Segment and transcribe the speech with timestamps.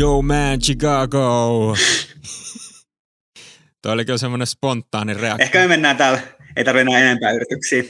[0.00, 1.76] Yo man, Chicago!
[3.82, 5.44] Tuo oli kyllä semmoinen spontaani reaktio.
[5.44, 6.20] Ehkä me mennään täällä,
[6.56, 7.82] ei tarvitse enää enempää yrityksiä.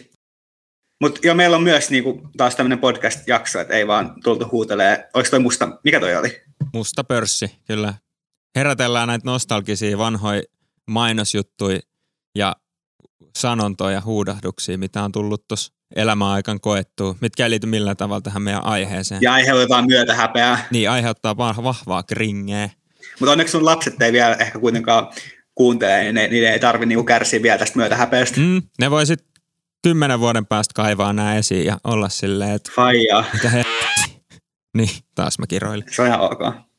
[1.01, 5.09] Mutta jo meillä on myös niinku, taas tämmöinen podcast-jakso, että ei vaan tultu huutelee.
[5.15, 6.43] Oliko toi musta, mikä toi oli?
[6.73, 7.95] Musta pörssi, kyllä.
[8.57, 10.43] Herätellään näitä nostalgisia vanhoja
[10.91, 11.81] mainosjuttuja
[12.35, 12.57] ja
[13.39, 18.43] sanontoja ja huudahduksia, mitä on tullut tuossa elämäaikan koettua, mitkä ei liity millään tavalla tähän
[18.43, 19.23] meidän aiheeseen.
[19.23, 20.67] Ja aiheutetaan myötä häpeää.
[20.71, 22.71] Niin, aiheuttaa vaan vahvaa kringeä.
[23.21, 25.09] Mutta onneksi sun lapset ei vielä ehkä kuitenkaan
[25.55, 28.41] kuuntele, niin ne, niiden ei tarvi niinku kärsiä vielä tästä myötä häpeästä.
[28.41, 29.31] Mm, ne voi sitten
[29.83, 33.25] kymmenen vuoden päästä kaivaa nämä esiin ja olla silleen, että Faija.
[33.33, 33.65] mitä he...
[34.77, 35.87] Niin, taas mä kiroilin.
[35.91, 36.70] Se on ihan ok.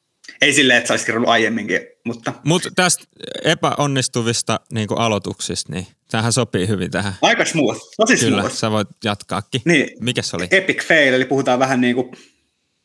[0.41, 3.03] Ei silleen, että sä olisit kirjoittanut aiemminkin, mutta Mutta tästä
[3.43, 7.13] epäonnistuvista niin aloituksista, niin tämähän sopii hyvin tähän.
[7.21, 7.79] aika smooth.
[7.97, 8.55] Tosi Kyllä, smooth.
[8.55, 9.61] sä voit jatkaakin.
[9.65, 10.47] Niin, Mikä se oli?
[10.51, 12.11] epic fail, eli puhutaan vähän niin kuin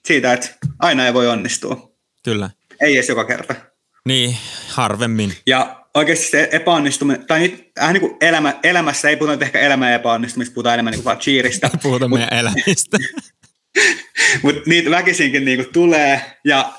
[0.06, 0.48] siitä, että
[0.79, 1.92] aina ei voi onnistua.
[2.24, 2.51] Kyllä.
[2.80, 3.54] Ei edes joka kerta.
[4.07, 4.37] Niin,
[4.68, 5.32] harvemmin.
[5.46, 9.60] Ja oikeasti se epäonnistuminen, tai nyt vähän niin kuin elämä, elämässä ei puhuta nyt ehkä
[9.60, 11.70] elämän epäonnistumista, puhutaan enemmän niin kuin vaan cheeristä.
[11.82, 12.98] Puhutaan meidän elämistä.
[14.43, 16.73] Mutta niitä väkisinkin niin kuin tulee, ja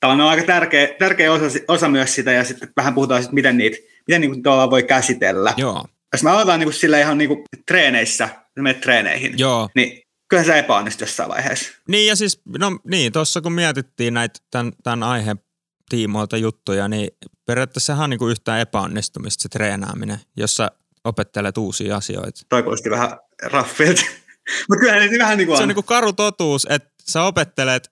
[0.00, 3.56] tämä on aika tärkeä, tärkeä osa, osa myös sitä, ja sitten vähän puhutaan sitten, miten
[3.56, 3.76] niitä
[4.08, 5.54] miten niin kuin voi käsitellä.
[5.56, 9.68] Joo, Jos me aloitetaan niin sillä ihan niin kuin treeneissä, menet treeneihin, joo.
[9.74, 11.72] niin kyllä se epäonnistui jossain vaiheessa.
[11.88, 15.40] Niin ja siis, no niin, tuossa kun mietittiin näitä tämän, tämän aiheen
[15.88, 17.08] tiimoilta juttuja, niin
[17.46, 20.70] periaatteessa sehän on niin kuin yhtään epäonnistumista se treenaaminen, jossa
[21.04, 22.40] opettelet uusia asioita.
[22.48, 24.02] Toi kuulosti vähän raffilta.
[24.68, 25.64] Mutta kyllähän ne vähän niin kuin Se on.
[25.64, 27.90] on niin kuin karu totuus, että sä opettelet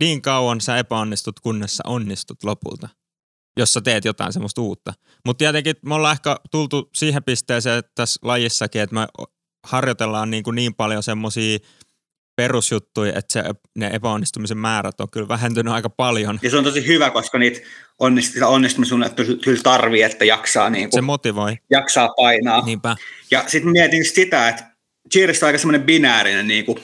[0.00, 2.88] niin kauan sä epäonnistut, kunnes sä onnistut lopulta,
[3.56, 4.92] jos sä teet jotain semmoista uutta.
[5.24, 9.06] Mutta tietenkin me ollaan ehkä tultu siihen pisteeseen että tässä lajissakin, että me
[9.66, 11.58] harjoitellaan niin, kuin niin paljon semmoisia
[12.36, 16.38] perusjuttuja, että se, ne epäonnistumisen määrät on kyllä vähentynyt aika paljon.
[16.42, 17.60] Ja se on tosi hyvä, koska niitä
[18.02, 21.56] onnist- sitä onnistumisuunnetta kyllä tarvii, että jaksaa, niin Se kuin, motivoi.
[21.70, 22.64] jaksaa painaa.
[22.64, 22.96] Niinpä.
[23.30, 24.76] Ja sitten mietin sitä, että
[25.12, 26.78] cheeristä on aika semmoinen binäärinen niin kuin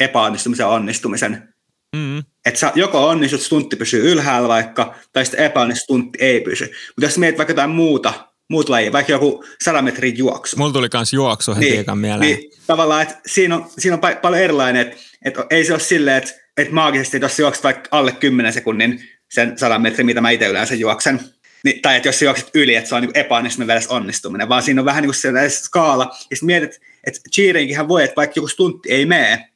[0.00, 1.54] epäonnistumisen ja onnistumisen.
[1.96, 2.22] Mm.
[2.46, 6.64] Että sä joko onnistut, stuntti pysyy ylhäällä vaikka, tai sitten epäonnistut, stuntti ei pysy.
[6.64, 8.12] Mutta jos mietit vaikka jotain muuta,
[8.50, 12.20] muut lajia, vaikka joku 100 metrin juoksu, Mulla tuli kans juoksu heti niin, mieleen.
[12.36, 15.80] niin tavallaan, että siinä on, siinä on pa- paljon erilainen, että, että ei se ole
[15.80, 20.30] silleen, että, että maagisesti, jos juokset vaikka alle 10 sekunnin sen 100 metrin, mitä mä
[20.30, 21.20] itse yleensä juoksen,
[21.64, 24.80] niin, tai että jos juokset yli, että se on niin epäonnistuminen versus onnistuminen, vaan siinä
[24.80, 28.88] on vähän niin kuin skaala, ja sitten mietit, että cheeringinhän voi, että vaikka joku stuntti
[28.92, 29.48] ei mene,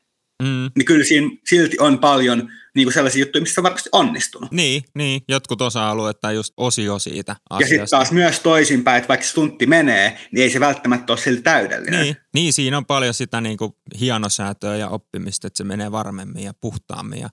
[0.42, 0.70] Mm.
[0.76, 4.52] niin kyllä siinä silti on paljon niin kuin sellaisia juttuja, missä on varmasti onnistunut.
[4.52, 7.96] Niin, niin, jotkut osa-alueet tai just osio siitä Ja sitten asiasta.
[7.96, 12.00] taas myös toisinpäin, että vaikka stuntti menee, niin ei se välttämättä ole silti täydellinen.
[12.02, 16.44] Niin, niin, siinä on paljon sitä niin kuin hienosäätöä ja oppimista, että se menee varmemmin
[16.44, 17.28] ja puhtaammin ja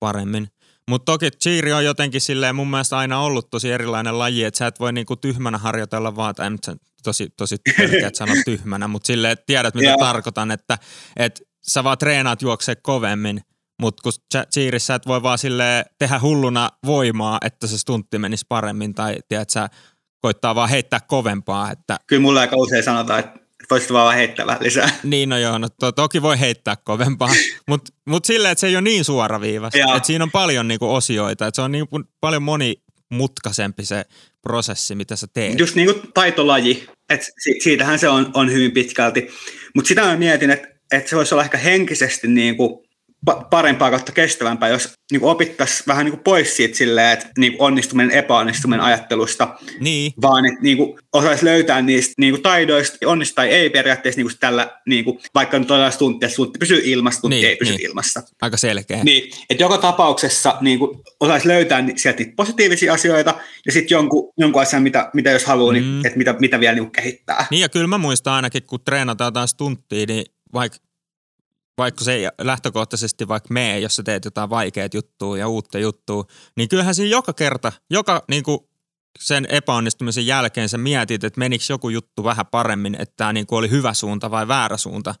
[0.00, 0.48] paremmin.
[0.90, 4.66] Mutta toki cheeri on jotenkin silleen mun mielestä aina ollut tosi erilainen laji, että sä
[4.66, 6.70] et voi niinku tyhmänä harjoitella vaan, tai nyt
[7.04, 9.98] tosi, tosi törkeä, että sanoa tyhmänä, mutta silleen, että tiedät mitä Joo.
[9.98, 10.78] tarkoitan, että,
[11.16, 13.40] että sä vaan treenaat juoksee kovemmin,
[13.80, 14.12] mutta kun
[14.52, 19.50] cheerissä et voi vaan sille tehdä hulluna voimaa, että se stuntti menisi paremmin, tai tiedät
[19.50, 19.68] sä
[20.20, 24.62] koittaa vaan heittää kovempaa, että Kyllä mulla aika usein sanotaan, että voisit vaan heittää vähän
[24.62, 24.90] lisää.
[25.02, 27.30] niin no joo, no to, toki voi heittää kovempaa,
[27.68, 29.96] mutta mut silleen, että se ei ole niin suoraviivasta.
[29.96, 34.04] Että siinä on paljon niinku osioita, että se on niinku paljon monimutkaisempi se
[34.42, 35.58] prosessi, mitä sä teet.
[35.58, 39.28] Just niin kuin taitolaji, että si- siitähän se on, on hyvin pitkälti.
[39.74, 42.83] Mutta sitä mä mietin, että, että se voisi olla ehkä henkisesti niin kuin
[43.50, 47.52] parempaa kautta kestävämpää, jos niin kuin opittaisiin vähän niin kuin pois siitä silleen, että niin
[47.52, 52.98] kuin onnistuminen epäonnistuminen ajattelusta, Niin, vaan että niin kuin osaisi löytää niistä niin kuin taidoista,
[53.06, 56.80] onnistuu tai ei periaatteessa niin kuin tällä, niin kuin, vaikka nyt stuntti, että stuntti pysyy
[56.84, 57.86] ilmassa, stuntti Niin, ei pysy niin.
[57.86, 58.22] ilmassa.
[58.42, 59.04] aika selkeä.
[59.04, 63.34] Niin, että joka tapauksessa niin kuin, osaisi löytää sieltä niitä positiivisia asioita
[63.66, 65.78] ja sitten jonkun, jonkun asian, mitä, mitä jos haluaa, mm.
[65.78, 65.84] Mm.
[65.84, 67.46] niin, että mitä, mitä vielä niin kuin kehittää.
[67.50, 70.78] Niin ja kyllä mä muistan ainakin, kun treenataan jotain stunttia, niin vaikka
[71.78, 76.24] vaikka se ei lähtökohtaisesti vaikka mee, jos sä teet jotain vaikeat juttua ja uutta juttua,
[76.56, 78.58] niin kyllähän siinä joka kerta, joka niin kuin
[79.18, 83.58] sen epäonnistumisen jälkeen sä mietit, että menikö joku juttu vähän paremmin, että tämä niin kuin
[83.58, 85.14] oli hyvä suunta vai väärä suunta.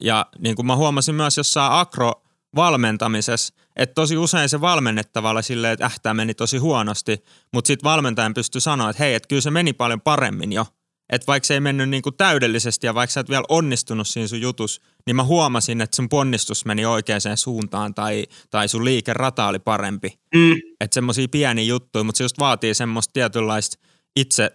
[0.00, 5.86] Ja- niin kuin mä huomasin myös jossain akro-valmentamisessa, että tosi usein se valmennettavalla silleen, että
[5.86, 9.72] äh, meni tosi huonosti, mutta sitten valmentajan pystyi sanoa, että hei, että kyllä se meni
[9.72, 10.66] paljon paremmin jo.
[11.10, 14.28] Että vaikka se ei mennyt niin kuin täydellisesti ja vaikka sä et vielä onnistunut siinä
[14.28, 19.46] sun jutus, niin mä huomasin, että sun ponnistus meni oikeaan suuntaan tai, tai sun liikerata
[19.46, 20.18] oli parempi.
[20.34, 20.52] Mm.
[20.80, 23.78] Että semmoisia pieniä juttuja, mutta se just vaatii semmoista tietynlaista
[24.16, 24.50] itse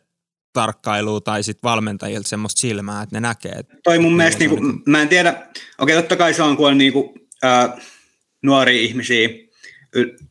[0.53, 3.51] tarkkailua tai sit valmentajilta semmoista silmää, että ne näkee.
[3.51, 5.47] Että Toi mun mielestä, niin kuin, mä en tiedä,
[5.77, 7.09] okei totta kai se on, kun on niin kuin,
[7.43, 7.77] ää,
[8.43, 9.29] nuoria ihmisiä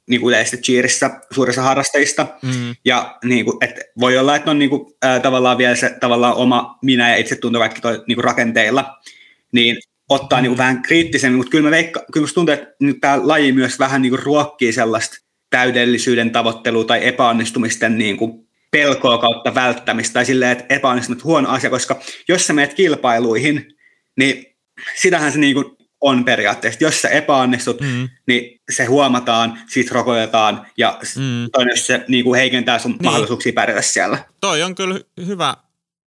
[0.08, 2.26] niin kuin yleisesti cheerissä suurissa harrastajista.
[2.42, 2.74] Mm.
[2.84, 6.34] Ja niin kuin, että voi olla, että on niin kuin, ää, tavallaan vielä se tavallaan
[6.34, 8.98] oma minä ja itsetunto kaikki toi, niin kuin rakenteilla.
[9.52, 9.76] Niin
[10.08, 10.42] ottaa mm.
[10.42, 12.66] niin kuin vähän kriittisemmin, mutta kyllä, mä veikka, kyllä musta tuntuu, että
[13.00, 15.16] tämä laji myös vähän niin kuin ruokkii sellaista
[15.50, 21.70] täydellisyyden tavoittelua tai epäonnistumisten niin kuin pelkoa kautta välttämistä tai silleen, että epäonnistumista huono asia,
[21.70, 23.66] koska jos sä menet kilpailuihin,
[24.16, 24.46] niin
[24.96, 25.64] sitähän se niin kuin
[26.04, 26.84] on periaatteessa.
[26.84, 28.08] Jos sä epäonnistut, mm.
[28.26, 31.50] niin se huomataan, siitä rokotetaan ja mm.
[31.52, 33.04] toinen se niin kuin heikentää sun niin.
[33.04, 34.18] mahdollisuuksia pärjätä siellä.
[34.40, 35.56] Toi on kyllä hyvä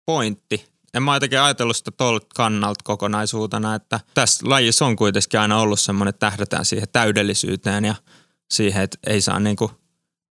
[0.07, 0.65] pointti.
[0.95, 5.81] En mä jotenkin ajatellut sitä tuolta kannalta kokonaisuutena, että tässä lajissa on kuitenkin aina ollut
[5.81, 7.95] semmoinen, että tähdätään siihen täydellisyyteen ja
[8.51, 9.71] siihen, että ei saa niinku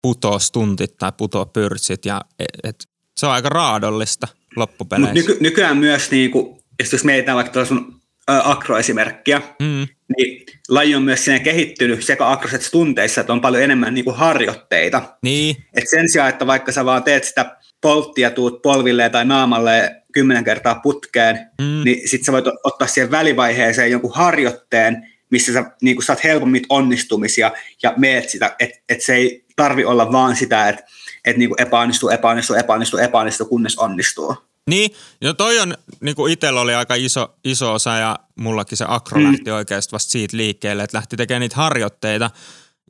[0.02, 5.14] putoa stuntit tai putoa pyrtsit ja et, et, se on aika raadollista loppupeleissä.
[5.14, 7.99] Mut nyky- nykyään myös, niinku, jos mietitään vaikka sun
[8.44, 9.88] akroesimerkkiä, mm.
[10.16, 14.16] niin laji on myös siinä kehittynyt sekä akroset tunteissa, että on paljon enemmän niin kuin
[14.16, 15.02] harjoitteita.
[15.22, 15.56] Niin.
[15.74, 20.44] Et sen sijaan, että vaikka sä vaan teet sitä polttia, tuut polville tai naamalle kymmenen
[20.44, 21.84] kertaa putkeen, mm.
[21.84, 26.66] niin sit sä voit ottaa siihen välivaiheeseen jonkun harjoitteen, missä sä niin kuin saat helpommin
[26.68, 27.50] onnistumisia
[27.82, 30.84] ja meet sitä, että et se ei tarvi olla vaan sitä, että
[31.24, 34.36] et niin epäonnistuu, epäonnistuu, epäonnistuu, epäonnistuu, kunnes onnistuu.
[34.70, 34.90] Niin,
[35.24, 39.20] no toi on, niin kuin itsellä oli aika iso, iso osa ja mullakin se akro
[39.20, 39.26] mm.
[39.26, 42.30] lähti oikeasti vasta siitä liikkeelle, että lähti tekemään niitä harjoitteita.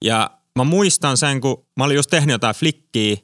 [0.05, 3.17] Ja mä muistan sen, kun mä olin just tehnyt jotain flikkiä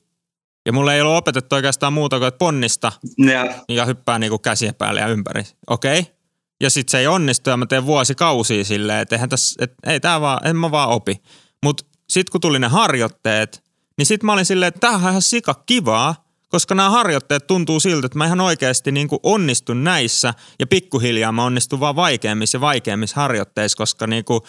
[0.67, 4.43] ja mulle ei ollut opetettu oikeastaan muuta kuin, että ponnista ja, ja hyppää niin kuin
[4.43, 5.45] käsiä päälle ja ympäri.
[5.67, 6.01] Okei.
[6.01, 6.13] Okay.
[6.61, 10.01] Ja sitten se ei onnistu ja mä teen vuosikausia silleen, että eihän tässä, että ei
[10.01, 11.23] tää vaan, en mä vaan opi.
[11.63, 13.63] Mutta sitten kun tuli ne harjoitteet,
[13.99, 17.81] niin sitten mä olin silleen, että tämähän on ihan sika kivaa, koska nämä harjoitteet tuntuu
[17.81, 22.57] siltä, että mä ihan oikeasti niin kuin onnistun näissä ja pikkuhiljaa mä onnistun vaan vaikeimmissa
[22.57, 24.41] ja vaikeimmissa harjoitteissa, koska niin kuin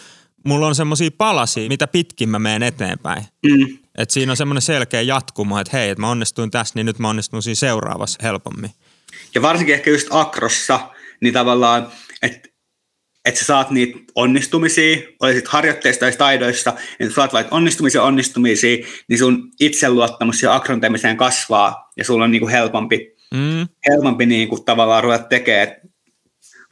[0.46, 3.24] mulla on semmoisia palasia, mitä pitkin mä menen eteenpäin.
[3.46, 3.78] Mm.
[3.98, 7.08] Et siinä on semmoinen selkeä jatkuma, että hei, että mä onnistuin tässä, niin nyt mä
[7.08, 8.70] onnistun siinä seuraavassa helpommin.
[9.34, 10.80] Ja varsinkin ehkä just akrossa,
[11.20, 11.88] niin tavallaan,
[12.22, 12.47] että
[13.28, 18.86] että sä saat niitä onnistumisia, oli sitten harjoitteista tai taidoista, niin saat vaikka onnistumisia onnistumisia,
[19.08, 23.68] niin sun itseluottamus ja akrontemiseen kasvaa ja sulla on niinku helpompi, mm.
[23.90, 25.76] helpompi niinku tavallaan ruveta tekemään.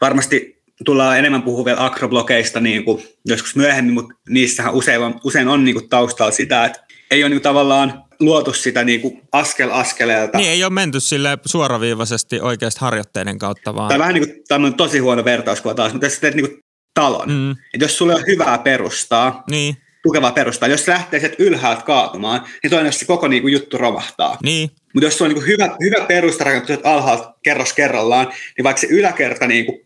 [0.01, 5.65] Varmasti tullaan enemmän puhua vielä akroblokeista niinku joskus myöhemmin, mutta niissähän usein on, usein on
[5.65, 10.39] niinku taustalla sitä, että ei ole niinku tavallaan luotu sitä niinku askel askeleelta.
[10.39, 13.89] Niin, ei ole menty sille suoraviivaisesti oikeasti harjoitteiden kautta vaan.
[13.89, 16.59] Tai vähän niin kuin tosi huono vertauskuva taas, mutta jos teet niinku
[16.95, 17.51] talon, mm.
[17.51, 19.77] että jos sulla on hyvää perustaa, niin.
[20.03, 24.39] tukevaa perustaa, jos lähtee sieltä ylhäältä kaatumaan, niin toinen se koko niinku juttu romahtaa.
[24.43, 24.71] Niin.
[24.95, 28.87] Mutta jos sulla on niinku hyvä, hyvä perusta rakentunut alhaalta kerros kerrallaan, niin vaikka se
[28.87, 29.81] yläkerta niinku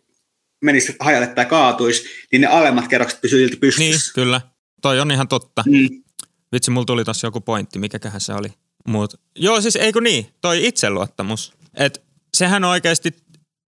[0.64, 3.90] menisi hajalle tai kaatuisi, niin ne alemmat kerrokset pysyvät silti pystyssä.
[3.90, 4.40] Niin, kyllä.
[4.82, 5.64] Toi on ihan totta.
[5.66, 5.88] Mm.
[6.52, 8.48] Vitsi, mulla tuli tossa joku pointti, mikäköhän se oli.
[8.88, 11.52] Mut, joo, siis eikö niin, toi itseluottamus.
[11.74, 12.02] Et
[12.36, 13.16] sehän on oikeasti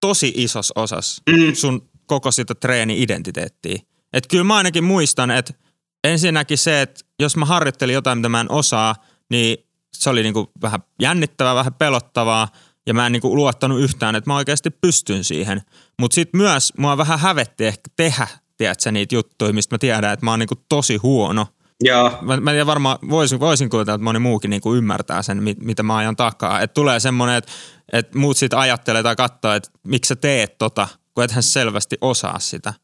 [0.00, 1.54] tosi isos osas mm.
[1.54, 3.78] sun koko sitä treeni-identiteettiä.
[4.12, 5.54] Et kyllä mä ainakin muistan, että
[6.04, 8.94] ensinnäkin se, että jos mä harjoittelin jotain, mitä mä en osaa,
[9.30, 9.56] niin
[9.94, 12.48] se oli niinku vähän jännittävää, vähän pelottavaa
[12.86, 15.62] ja mä en niinku luottanut yhtään, että mä oikeasti pystyn siihen.
[16.00, 20.24] Mutta sitten myös mua vähän hävetti ehkä tehdä, tiedätkö, niitä juttuja, mistä mä tiedän, että
[20.26, 21.46] mä oon niinku tosi huono–
[21.82, 22.18] Joo.
[22.20, 25.60] Mä, mä tiedän varmaan, voisin, voisin kuvitella, että moni muukin niin kuin ymmärtää sen, mit,
[25.60, 26.60] mitä mä ajan takaa.
[26.60, 27.52] Että tulee semmoinen, että,
[27.92, 32.38] että muut sitten ajattelee tai katsoo, että miksi sä teet tota, kun ethän selvästi osaa
[32.38, 32.74] sitä.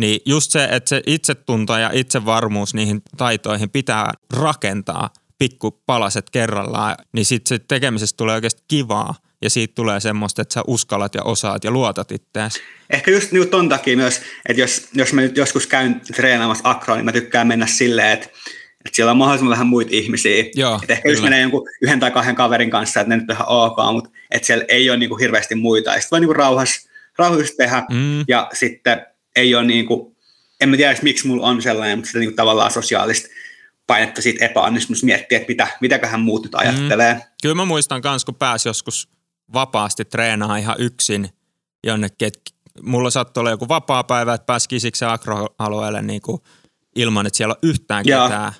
[0.00, 6.96] Niin just se, että se itsetunto ja itsevarmuus niihin taitoihin pitää rakentaa pikku palaset kerrallaan,
[7.12, 11.22] niin sitten se tekemisestä tulee oikeasti kivaa– ja siitä tulee semmoista, että sä uskallat ja
[11.22, 12.60] osaat ja luotat itseäsi.
[12.90, 16.96] Ehkä just niin ton takia myös, että jos, jos mä nyt joskus käyn treenaamassa akroa,
[16.96, 18.26] niin mä tykkään mennä silleen, että,
[18.84, 20.44] että siellä on mahdollisimman vähän muita ihmisiä.
[20.54, 21.14] Joo, että ehkä kyllä.
[21.14, 24.10] jos menee jonkun yhden tai kahden kaverin kanssa, että ne nyt on ihan ok, mutta
[24.30, 25.90] että siellä ei ole niin kuin hirveästi muita.
[25.90, 28.24] Ja sitten voi niin kuin rauhassa, rauhassa tehdä mm.
[28.28, 29.06] ja sitten
[29.36, 30.16] ei ole niin kuin,
[30.60, 33.28] en mä tiedä miksi mulla on sellainen, mutta sitä niin kuin tavallaan sosiaalista
[33.86, 37.14] painetta siitä epäonnistumista miettiä, että mitä, mitäköhän muut nyt ajattelee.
[37.14, 37.20] Mm.
[37.42, 39.08] Kyllä mä muistan myös, kun pääsi joskus
[39.52, 41.28] vapaasti treenaa ihan yksin
[41.86, 42.28] jonnekin.
[42.28, 42.40] Et
[42.82, 46.38] mulla saattoi olla joku vapaa päivä, että pääsi kisiksen akroalueelle niin kuin
[46.96, 48.28] ilman, että siellä on yhtään Jaa.
[48.28, 48.52] ketään.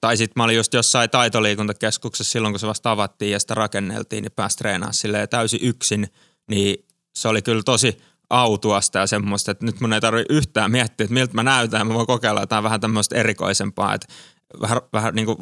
[0.00, 4.22] Tai sitten mä olin just jossain taitoliikuntakeskuksessa silloin, kun se vasta avattiin ja sitä rakenneltiin,
[4.22, 6.08] niin pääsi treenaamaan silleen täysin yksin.
[6.50, 7.98] Niin se oli kyllä tosi
[8.30, 11.86] autuasta ja semmoista, että nyt mun ei tarvitse yhtään miettiä, että miltä mä näytän.
[11.86, 14.06] Mä voin kokeilla jotain vähän tämmöistä erikoisempaa, että
[14.60, 15.38] vähän, vähän niin kuin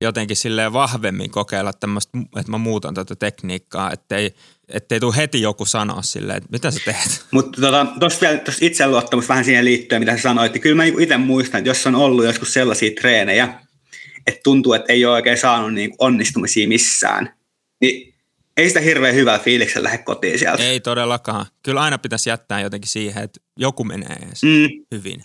[0.00, 4.34] jotenkin silleen vahvemmin kokeilla tämmöistä, että mä muutan tätä tekniikkaa, ettei,
[4.68, 7.26] ettei tule heti joku sanoa silleen, että mitä sä teet.
[7.30, 10.82] Mutta tuossa tota, vielä tuossa itseluottamus vähän siihen liittyen, mitä sä sanoit, niin kyllä mä
[10.82, 13.54] niinku itse muistan, että jos on ollut joskus sellaisia treenejä,
[14.26, 17.34] että tuntuu, että ei ole oikein saanut niin onnistumisia missään.
[17.80, 18.14] Niin
[18.56, 20.62] ei sitä hirveän hyvää fiiliksen lähde kotiin sieltä.
[20.62, 21.46] Ei todellakaan.
[21.62, 24.84] Kyllä aina pitäisi jättää jotenkin siihen, että joku menee mm.
[24.94, 25.22] hyvin.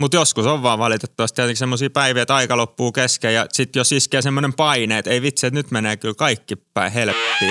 [0.00, 3.92] Mutta joskus on vaan valitettavasti tietenkin semmoisia päiviä, että aika loppuu kesken ja sitten jos
[3.92, 6.92] iskee semmoinen paine, että ei vitsi, että nyt menee kyllä kaikki päin.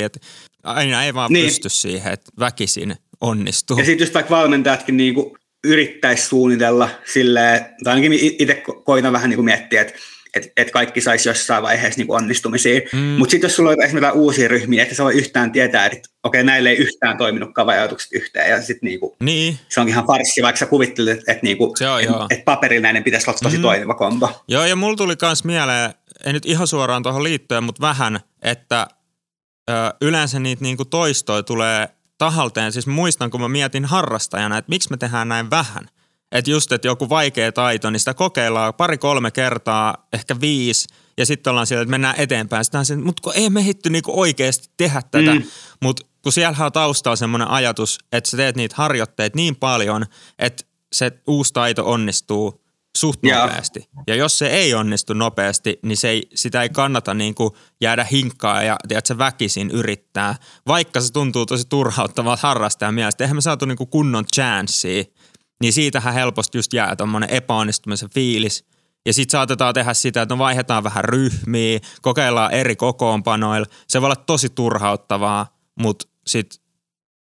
[0.04, 0.20] Että
[0.64, 1.46] aina ei vaan niin.
[1.46, 3.78] pysty siihen, että väkisin onnistuu.
[3.78, 9.44] Ja sitten just vaikka valmentajatkin niinku yrittäisi suunnitella silleen, tai ainakin itse koitan vähän niinku
[9.44, 9.94] miettiä, että
[10.36, 12.82] että et kaikki saisi jossain vaiheessa niin onnistumisia.
[12.94, 13.00] Mm.
[13.00, 16.44] Mutta sitten jos sulla on esimerkiksi uusia ryhmiä, että sä voi yhtään tietää, että okei,
[16.44, 18.50] näille ei yhtään toiminutkaan vajautukset yhteen.
[18.50, 19.60] Ja sitten niinku, niin.
[19.70, 23.30] se onkin ihan farssi, vaikka sä kuvittelet, että et, niinku, et, et paperilla näiden pitäisi
[23.30, 23.62] olla tosi mm.
[23.62, 24.44] toimiva kombo.
[24.48, 25.94] Joo, ja mulla tuli myös mieleen,
[26.25, 28.88] ei nyt ihan suoraan tuohon liittyen, mutta vähän, että
[29.70, 32.72] ö, yleensä niitä niinku toistoja tulee tahalteen.
[32.72, 35.86] Siis muistan, kun mä mietin harrastajana, että miksi me tehdään näin vähän.
[36.32, 41.51] Että just, että joku vaikea taito, niin sitä kokeillaan pari-kolme kertaa, ehkä viisi, ja sitten
[41.51, 42.65] ollaan siellä, että mennään eteenpäin.
[42.65, 45.44] Sitten on mutta kun ei me hitty niinku oikeasti tehdä tätä, mm.
[45.82, 50.05] mutta kun siellä on taustalla semmoinen ajatus, että sä teet niitä harjoitteita niin paljon,
[50.39, 50.63] että
[50.94, 52.65] se uusi taito onnistuu
[52.98, 53.89] suht nopeasti.
[53.96, 54.03] Ja.
[54.08, 57.51] ja jos se ei onnistu nopeasti, niin se ei, sitä ei kannata niin kuin
[57.82, 60.36] jäädä hinkkaa ja tiedät, se väkisin yrittää.
[60.67, 63.24] Vaikka se tuntuu tosi turhauttavalta harrastajan mielestä.
[63.24, 65.03] Eihän me saatu niin kuin kunnon chanssiä
[65.62, 68.65] niin siitähän helposti just jää tuommoinen epäonnistumisen fiilis.
[69.05, 73.67] Ja sitten saatetaan tehdä sitä, että no vaihdetaan vähän ryhmiä, kokeillaan eri kokoonpanoilla.
[73.88, 76.59] Se voi olla tosi turhauttavaa, mutta sitten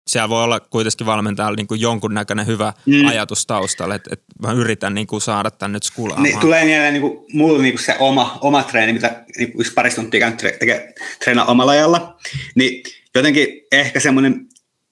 [0.08, 3.08] siellä voi olla kuitenkin valmentajalla niin kuin jonkunnäköinen hyvä mm.
[3.08, 6.24] ajatus taustalla, että, että mä yritän niin kuin saada tämän nyt skulaamaan.
[6.24, 9.66] Niin, tulee mieleen niin kuin, mulla niin kuin se oma, oma treeni, mitä niin kuin
[9.76, 12.18] pari tuntia käynyt tekee treenaa omalla ajalla,
[12.56, 12.84] niin
[13.16, 14.46] jotenkin ehkä semmoinen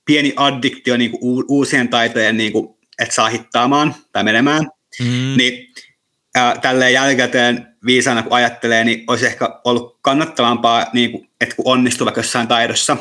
[0.06, 4.64] pieni addiktio niin kuin uusien taitojen niin kuin että saa hittaamaan tai menemään,
[5.00, 5.38] mm.
[5.38, 5.74] niin
[6.36, 11.68] ää, tälleen jälkikäteen viisaana kun ajattelee, niin olisi ehkä ollut kannattavampaa, niin kuin, että kun
[11.68, 12.98] onnistuu vaikka jossain taidossa,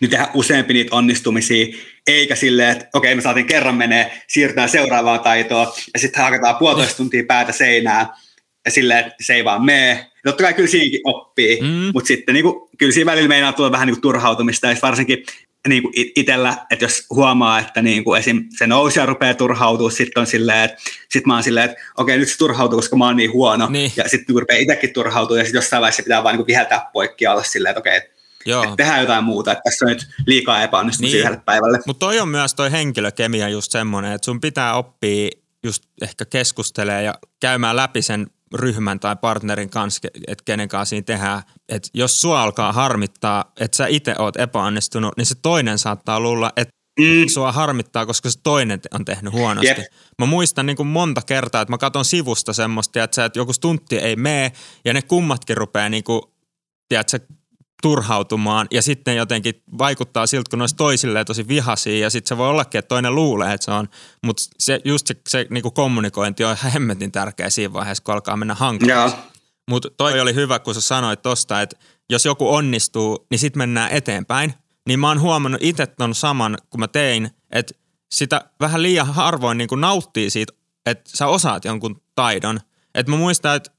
[0.00, 1.66] niin tehdä useampi niitä onnistumisia,
[2.06, 6.96] eikä silleen, että okei, me saatiin kerran menee, siirrytään seuraavaan taitoon, ja sitten hakataan puolitoista
[6.96, 8.16] tuntia päätä seinää,
[8.64, 10.10] ja silleen, että se ei vaan mene.
[10.24, 11.90] Totta kai kyllä siinäkin oppii, mm.
[11.94, 15.24] mutta sitten niin kuin, kyllä siinä välillä meinaa tulla vähän niin kuin turhautumista, ja varsinkin
[15.68, 18.44] niin kuin itsellä, että jos huomaa, että niin kuin esim.
[18.58, 20.76] se nousija rupeaa turhautua, sitten on silleen, että
[21.10, 23.92] sit mä oon silleen, että okei, nyt se turhautuu, koska mä oon niin huono, niin.
[23.96, 27.26] ja sitten niin rupeaa itsekin turhautua, ja sitten jossain vaiheessa pitää vaan niin viheltää poikki
[27.26, 28.00] alla silleen, että okei,
[28.46, 28.62] Joo.
[28.62, 31.20] että tehdään jotain muuta, että tässä on nyt liikaa epäonnistumisia niin.
[31.20, 31.78] yhdelle päivälle.
[31.86, 35.30] Mutta toi on myös toi henkilökemia just semmoinen, että sun pitää oppia
[35.62, 41.04] just ehkä keskustelee ja käymään läpi sen ryhmän tai partnerin kanssa, että kenen kanssa siinä
[41.04, 41.42] tehdään.
[41.68, 46.52] Että jos sua alkaa harmittaa, että sä itse oot epäonnistunut, niin se toinen saattaa luulla,
[46.56, 47.28] että mm.
[47.28, 49.68] sua harmittaa, koska se toinen on tehnyt huonosti.
[49.68, 49.92] Yep.
[50.18, 53.98] Mä muistan niin kuin monta kertaa, että mä katson sivusta semmoista, että, että joku stuntti
[53.98, 54.52] ei mene
[54.84, 56.22] ja ne kummatkin rupeaa niin kuin,
[56.88, 57.20] tiedätkö,
[57.82, 62.38] turhautumaan ja sitten jotenkin vaikuttaa siltä, kun ne olisi toisilleen tosi vihaisia ja sitten se
[62.38, 63.88] voi ollakin, että toinen luulee, että se on,
[64.22, 68.14] mutta se, just se, se niin kuin kommunikointi on ihan hemmetin tärkeä siinä vaiheessa, kun
[68.14, 69.16] alkaa mennä hankalaksi.
[69.70, 71.76] Mutta toi oli hyvä, kun sä sanoit tosta, että
[72.10, 74.54] jos joku onnistuu, niin sitten mennään eteenpäin.
[74.88, 77.74] Niin mä oon huomannut itse ton saman, kun mä tein, että
[78.12, 80.52] sitä vähän liian harvoin niin nauttii siitä,
[80.86, 82.60] että sä osaat jonkun taidon.
[82.94, 83.70] Että mä muistan, että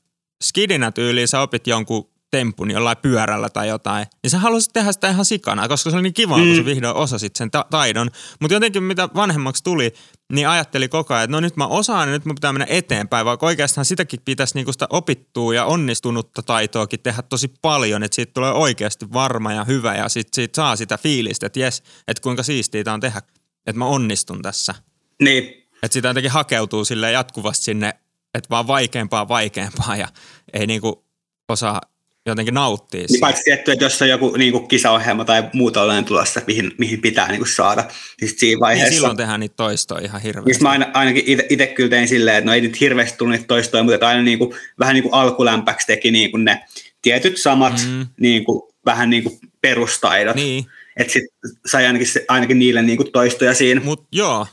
[0.43, 5.09] skidinä tyyliin sä opit jonkun tempun jollain pyörällä tai jotain, niin sä haluaisit tehdä sitä
[5.09, 6.43] ihan sikana, koska se oli niin kiva, mm.
[6.47, 8.09] kun sä vihdoin osasit sen ta- taidon.
[8.39, 9.93] Mutta jotenkin mitä vanhemmaksi tuli,
[10.33, 13.25] niin ajatteli koko ajan, että no nyt mä osaan ja nyt mun pitää mennä eteenpäin,
[13.25, 18.33] vaikka oikeastaan sitäkin pitäisi niinku sitä opittua ja onnistunutta taitoakin tehdä tosi paljon, että siitä
[18.33, 22.43] tulee oikeasti varma ja hyvä ja sit siitä saa sitä fiilistä, että jes, että kuinka
[22.43, 23.21] siistiä on tehdä,
[23.65, 24.75] että mä onnistun tässä.
[25.21, 25.43] Niin.
[25.83, 27.93] Että sitä jotenkin hakeutuu sille jatkuvasti sinne,
[28.33, 30.07] että vaan vaikeampaa vaikeampaa ja
[30.53, 31.05] ei niinku
[31.49, 31.81] osaa
[32.25, 36.05] jotenkin nauttii niin paitsi tietty, että jos on joku niin kuin kisaohjelma tai muuta tällainen
[36.05, 37.87] tulossa, mihin, mihin pitää niin kuin saada,
[38.21, 38.89] niin siinä vaiheessa...
[38.89, 40.51] Niin silloin tehdään niitä toistoja ihan hirveästi.
[40.51, 43.47] Niin mä aina, ainakin itse kyllä tein silleen, että no ei nyt hirveästi tullut niitä
[43.47, 46.63] toistoja, mutta aina niin kuin, vähän niin kuin alkulämpäksi teki niin kuin ne
[47.01, 48.07] tietyt samat mm.
[48.19, 50.35] niin kuin, vähän niin kuin perustaidot.
[50.35, 50.65] Niin.
[50.97, 51.23] Että sit
[51.65, 53.81] sai ainakin, ainakin niille niin kuin toistoja siinä.
[53.83, 54.47] Mut joo.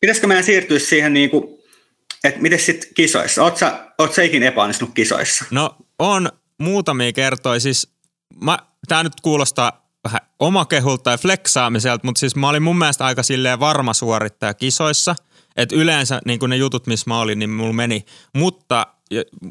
[0.00, 1.44] Pitäisikö meidän siirtyä siihen, niin kuin,
[2.24, 3.42] että miten sitten kisoissa?
[3.42, 5.44] Oletko sä, oot sä ikinä epäonnistunut kisoissa?
[5.50, 6.28] No on
[6.62, 7.60] muutamia kertoja.
[7.60, 7.94] Siis
[8.42, 8.58] mä,
[8.88, 13.60] tää nyt kuulostaa vähän omakehulta ja fleksaamiselta, mutta siis mä olin mun mielestä aika silleen
[13.60, 15.16] varma suorittaja kisoissa.
[15.56, 18.04] Että yleensä niin ne jutut, missä mä olin, niin mulla meni.
[18.34, 18.86] Mutta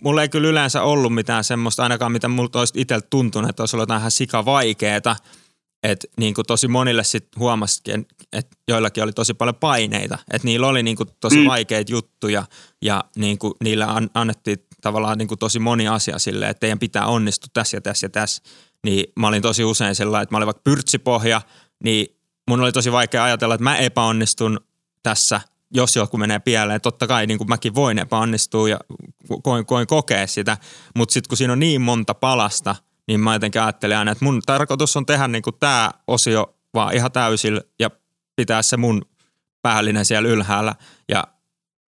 [0.03, 3.75] mulla ei kyllä yleensä ollut mitään semmoista, ainakaan mitä mulla olisi itsellä tuntunut, että olisi
[3.75, 5.15] ollut jotain ihan sika vaikeeta.
[5.83, 10.17] Että niin kuin tosi monille sitten huomasikin, että joillakin oli tosi paljon paineita.
[10.33, 11.47] Että niillä oli niin kuin tosi mm.
[11.47, 12.45] vaikeita juttuja
[12.81, 17.05] ja niin kuin niillä annettiin tavallaan niin kuin tosi moni asia silleen, että teidän pitää
[17.05, 18.43] onnistua tässä ja tässä ja tässä.
[18.83, 21.41] Niin mä olin tosi usein sellainen, että mä olin vaikka pyrtsipohja,
[21.83, 22.17] niin
[22.49, 24.59] mun oli tosi vaikea ajatella, että mä epäonnistun
[25.03, 26.81] tässä, jos joku menee pieleen.
[26.81, 28.79] Totta kai niin kuin mäkin voin epäonnistua ja
[29.43, 30.57] koin, koin kokea sitä,
[30.95, 32.75] mutta sitten kun siinä on niin monta palasta,
[33.07, 36.93] niin mä jotenkin ajattelin aina, että mun tarkoitus on tehdä niin kuin tämä osio vaan
[36.93, 37.89] ihan täysillä ja
[38.35, 39.01] pitää se mun
[39.61, 40.75] päällinen siellä ylhäällä.
[41.09, 41.23] Ja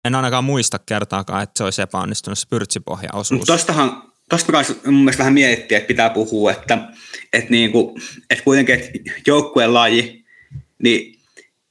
[0.05, 3.45] en ainakaan muista kertaakaan, että se olisi epäonnistunut se pyrtsipohjaosuus.
[3.45, 6.77] Tostahan, tosta kanssa mun mielestä vähän miettiä, että pitää puhua, että,
[7.33, 7.97] että, niinku,
[8.29, 8.89] että kuitenkin että
[9.27, 10.25] joukkueen laji,
[10.83, 11.19] niin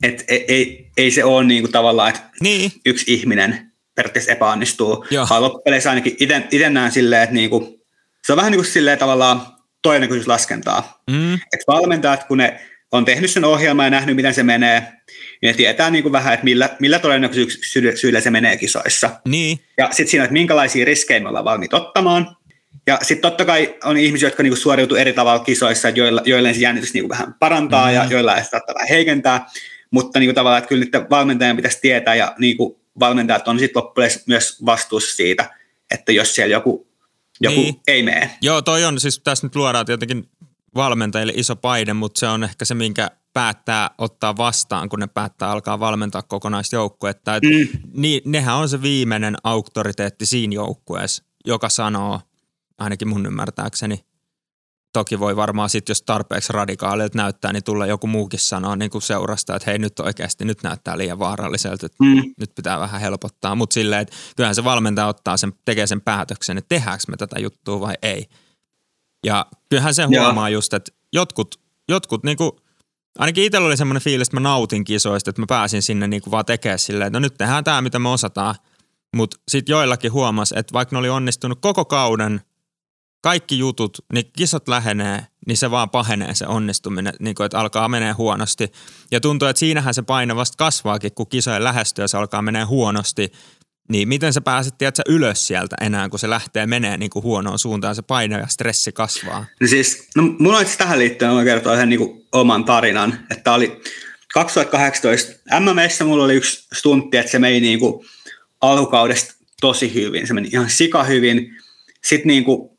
[0.03, 2.73] että ei, ei, ei se ole niinku tavallaan, että niin.
[2.87, 5.27] yksi ihminen periaatteessa epäonnistuu, Joo.
[5.31, 6.17] vaan loppupeleissä ainakin
[6.51, 7.85] itse näen silleen, että niinku,
[8.27, 9.47] se on vähän niin kuin silleen tavallaan
[9.83, 11.03] todennäköisyyslaskentaa.
[11.11, 11.35] Mm.
[11.35, 12.61] Että valmentajat, kun ne
[12.97, 14.81] on tehnyt sen ohjelman ja nähnyt, miten se menee,
[15.43, 19.11] niin ne tietää niin kuin vähän, että millä, millä todennäköisyydellä se menee kisoissa.
[19.29, 19.61] Niin.
[19.79, 22.37] Ja sitten siinä, että minkälaisia riskejä me ollaan valmiit ottamaan.
[22.87, 26.61] Ja sitten totta kai on ihmisiä, jotka niinku suoriutuu eri tavalla kisoissa, joilla, joille se
[26.61, 27.95] jännitys niinku vähän parantaa mm.
[27.95, 29.47] ja joilla se saattaa vähän heikentää.
[29.91, 34.11] Mutta niinku tavallaan, että kyllä nyt valmentajan pitäisi tietää ja niinku valmentajat on sitten loppujen
[34.27, 35.51] myös vastuussa siitä,
[35.91, 36.87] että jos siellä joku,
[37.41, 37.75] joku niin.
[37.87, 38.31] ei mene.
[38.43, 40.29] Joo, toi on, siis tässä nyt luodaan jotenkin
[40.75, 45.51] valmentajille iso paine, mutta se on ehkä se, minkä päättää ottaa vastaan, kun ne päättää
[45.51, 47.33] alkaa valmentaa kokonaisjoukkuetta.
[47.33, 47.81] Mm.
[47.93, 52.21] Niin, nehän on se viimeinen auktoriteetti siinä joukkueessa, joka sanoo,
[52.79, 54.05] ainakin mun ymmärtääkseni,
[54.93, 59.03] toki voi varmaan sitten, jos tarpeeksi radikaalilta näyttää, niin tulla joku muukin sanoa niin kuin
[59.03, 62.23] seurasta, että hei nyt oikeasti nyt näyttää liian vaaralliselta, että mm.
[62.41, 63.55] nyt pitää vähän helpottaa.
[63.55, 67.41] Mutta silleen, että kyllähän se valmentaja ottaa sen, tekee sen päätöksen, että tehdäänkö me tätä
[67.41, 68.27] juttua vai ei.
[69.25, 70.53] Ja kyllähän se huomaa ja.
[70.53, 72.51] just, että jotkut, jotkut niin kuin,
[73.19, 76.31] ainakin itsellä oli semmoinen fiilis, että mä nautin kisoista, että mä pääsin sinne niin kuin
[76.31, 78.55] vaan tekemään silleen, että no nyt tehdään tämä, mitä me osataan.
[79.17, 82.41] Mutta sitten joillakin huomas, että vaikka ne oli onnistunut koko kauden,
[83.21, 87.89] kaikki jutut, niin kisat lähenee, niin se vaan pahenee se onnistuminen, niin kuin, että alkaa
[87.89, 88.73] menee huonosti.
[89.11, 91.63] Ja tuntuu, että siinähän se paine vasta kasvaakin, kun kisojen
[92.07, 93.33] se alkaa menee huonosti,
[93.89, 97.59] niin miten sä pääset tiedätkö, ylös sieltä enää, kun se lähtee menee niin kuin huonoon
[97.59, 99.45] suuntaan, se paine ja stressi kasvaa?
[99.61, 103.53] No siis, no mulla on tähän liittyen, mä kertoa ihan niin kuin oman tarinan, että
[103.53, 103.81] oli
[104.35, 108.07] 2018 MMS mulla oli yksi stuntti, että se meni niin kuin
[108.61, 111.57] alkukaudesta tosi hyvin, se meni ihan sika hyvin.
[112.05, 112.71] Sitten niin kuin,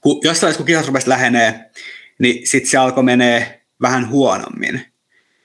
[0.00, 1.70] kun jossain kun kisat rupesi lähenee,
[2.18, 4.86] niin sitten se alkoi menee vähän huonommin.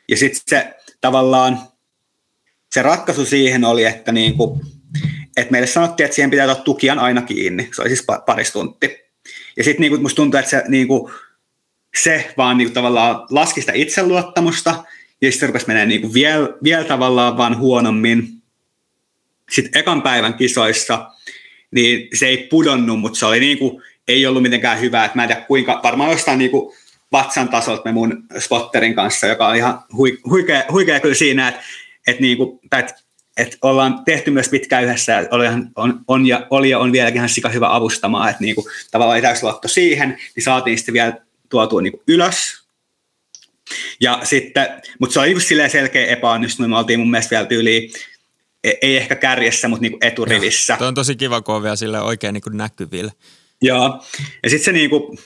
[0.10, 1.60] Ja sitten se tavallaan
[2.74, 4.62] se ratkaisu siihen oli, että, niin kuin,
[5.38, 7.70] että meille sanottiin, että siihen pitää ottaa tukian aina kiinni.
[7.76, 8.98] Se oli siis paristuntti.
[9.58, 11.14] Ja sitten niin musta tuntuu, että se, niin kuin,
[12.02, 14.84] se vaan niin kuin, tavallaan laski sitä itseluottamusta,
[15.22, 18.28] ja sitten rupesi menee niin vielä, vielä tavallaan vaan huonommin.
[19.52, 21.10] Sitten ekan päivän kisoissa,
[21.72, 25.06] niin se ei pudonnut, mutta se oli niin kuin, ei ollut mitenkään hyvä.
[25.06, 26.76] Että mä en tiedä kuinka, varmaan jostain niin kuin
[27.12, 29.80] vatsan tasolta me mun spotterin kanssa, joka on ihan
[30.30, 31.62] huikea, huikea kyllä siinä, että
[32.08, 32.96] että niinku, että
[33.38, 37.18] et ollaan tehty myös pitkään yhdessä, ja oli, on, on, ja, oli ja on vieläkin
[37.18, 41.13] ihan sika hyvä avustamaan, että niinku, tavallaan ei luotto siihen, niin saatiin sitten vielä
[41.50, 42.63] tuotua niinku ylös.
[44.02, 44.68] Ja sitten,
[45.00, 47.92] mutta se oli just silleen selkeä epäonnistuminen, me oltiin mun mielestä vielä tyyliin,
[48.63, 50.78] ei ehkä kärjessä, mutta niinku eturivissä.
[50.78, 53.12] Tuo on tosi kiva, kun on vielä sille oikein niinku näkyvillä.
[53.62, 54.04] Joo,
[54.44, 55.18] ja sitten se niinku,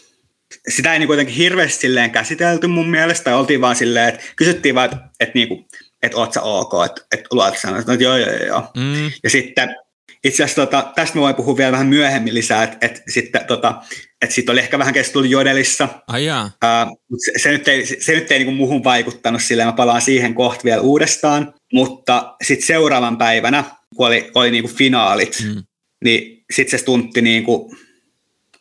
[0.70, 4.86] sitä ei niinku jotenkin hirveästi silleen käsitelty mun mielestä, oltiin vaan silleen, että kysyttiin vaan,
[4.86, 5.68] että, että niinku,
[6.04, 8.72] että oot sä ok, että, että luotatko sä, että joo, joo, joo.
[8.78, 9.12] Mm.
[9.24, 9.76] Ja sitten
[10.24, 13.82] itse asiassa tota, tästä mä voin puhua vielä vähän myöhemmin lisää, että, että sitten tota,
[14.22, 15.90] että sit oli ehkä vähän keskusteltu Jodelissa.
[16.08, 16.46] Ai jaa.
[16.46, 20.02] Uh, se, se, nyt ei, se, se nyt ei niin muuhun vaikuttanut sillä mä palaan
[20.02, 23.64] siihen kohta vielä uudestaan, mutta sitten seuraavan päivänä,
[23.96, 25.64] kun oli, oli niin kuin finaalit, mm.
[26.04, 27.78] niin sitten se stuntti niin kuin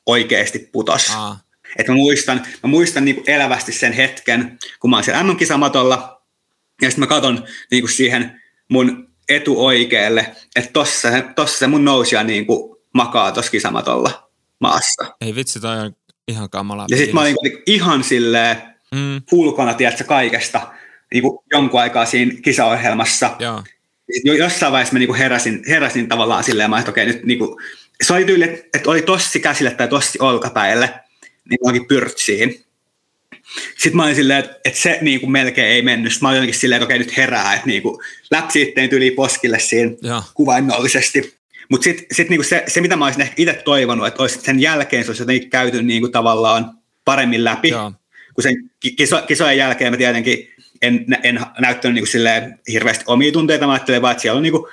[0.07, 1.11] oikeasti putos.
[1.11, 1.37] Ah.
[1.79, 6.16] Et mä muistan, mä muistan niin kuin elävästi sen hetken, kun mä oon siellä MM-kisamatolla,
[6.83, 12.25] ja sitten mä katon niin kuin siihen mun etuoikealle, että tossa, tossa se mun nousija
[12.25, 15.17] niin kuin makaa tuossa kisamatolla maassa.
[15.21, 15.97] Ei vitsi, toi on
[16.29, 16.87] ihan kamala.
[16.89, 18.57] Ja sitten mä olin niin ihan silleen
[18.95, 19.23] mm.
[19.33, 20.73] ulkona, tiedätkö, kaikesta
[21.13, 23.37] niin kuin jonkun aikaa siinä kisaohjelmassa.
[23.39, 23.63] Joo.
[24.25, 27.57] Jossain vaiheessa mä niin kuin heräsin, heräsin tavallaan silleen, että okei, nyt niin kuin,
[28.03, 30.95] se oli tyyli, että oli tossi käsille tai tossi olkapäille,
[31.51, 32.66] niin onkin pyrtsiin.
[33.79, 36.13] Sitten mä olin silleen, että, että se niin kuin melkein ei mennyt.
[36.13, 37.99] Sitten mä olin jotenkin silleen, että okei nyt herää, että niin kuin
[38.31, 40.23] läpsi itteen tyli poskille siinä ja.
[40.35, 41.37] kuvainnollisesti.
[41.71, 44.61] Mutta sitten sit niinku se, se, mitä mä olisin ehkä itse toivonut, että olisi sen
[44.61, 47.69] jälkeen se olisi jotenkin käyty niinku tavallaan paremmin läpi.
[47.69, 47.93] Ja.
[48.35, 50.49] Kun sen kiso, kisojen jälkeen mä tietenkin
[50.83, 54.69] en, en näyttänyt niinku silleen hirveästi omia tunteita, mä ajattelin vaan, että siellä on niinku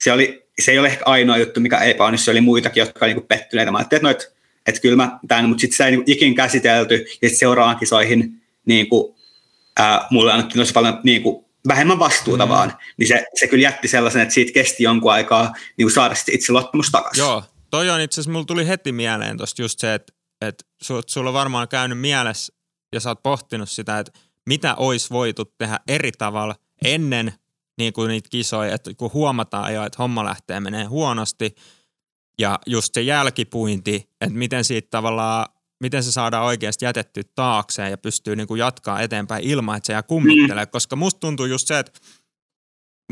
[0.00, 3.26] se, oli, se ei ole ehkä ainoa juttu, mikä epäonnistui, oli muitakin, jotka oli niin
[3.26, 3.70] pettyneitä.
[3.70, 4.35] Mä ajattelin, että, noit,
[4.66, 8.42] että kyllä mä tämän, mutta sitten se ei niin ikin käsitelty, ja sitten seuraavaan kisoihin
[8.66, 9.14] niin kuin,
[9.78, 12.50] ää, mulle annettiin tosi paljon niin kuin, vähemmän vastuuta mm.
[12.50, 16.34] vaan, niin se, se kyllä jätti sellaisen, että siitä kesti jonkun aikaa niin saada sitten
[16.34, 17.20] itse luottamus takaisin.
[17.20, 20.64] Joo, toi on itse asiassa, mulla tuli heti mieleen tosta just se, että, että
[21.06, 22.52] sulla on varmaan käynyt mielessä
[22.92, 27.32] ja sä oot pohtinut sitä, että mitä olisi voitu tehdä eri tavalla ennen
[27.78, 31.54] niin kuin niitä kisoja, että kun huomataan jo, että homma lähtee menee huonosti
[32.38, 35.46] ja just se jälkipuinti, että miten siitä tavallaan
[35.80, 39.92] miten se saadaan oikeasti jätetty taakseen ja pystyy niin kuin jatkaa eteenpäin ilman, että se
[39.92, 40.64] jää kummittelee.
[40.64, 40.70] Mm.
[40.70, 42.00] Koska musta tuntuu just se, että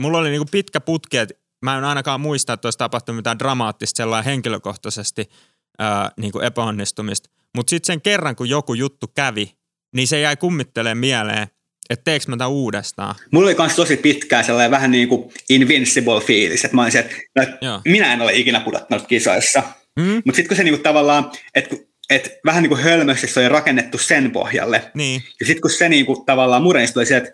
[0.00, 1.34] mulla oli niin kuin pitkä putki, että
[1.64, 5.30] mä en ainakaan muista, että olisi tapahtunut mitään dramaattista sellainen henkilökohtaisesti
[5.78, 7.30] ää, niin kuin epäonnistumista.
[7.56, 9.56] Mutta sitten sen kerran, kun joku juttu kävi,
[9.94, 11.48] niin se jäi kummittelemaan mieleen,
[11.90, 13.14] että teekö mä tämän uudestaan.
[13.31, 17.16] Mulla oli myös tosi pitkään sellainen vähän niin kuin invincible fiilis, että mä olisin, että
[17.85, 19.62] minä en ole ikinä pudottanut kisoissa.
[20.01, 20.23] Mm.
[20.25, 21.77] Mutta sitten kun se niin kuin tavallaan, että
[22.11, 24.90] et vähän niin kuin hölmösti se oli rakennettu sen pohjalle.
[24.94, 25.23] Niin.
[25.40, 27.31] Ja sitten kun se niin kuin tavallaan murenistui, se, että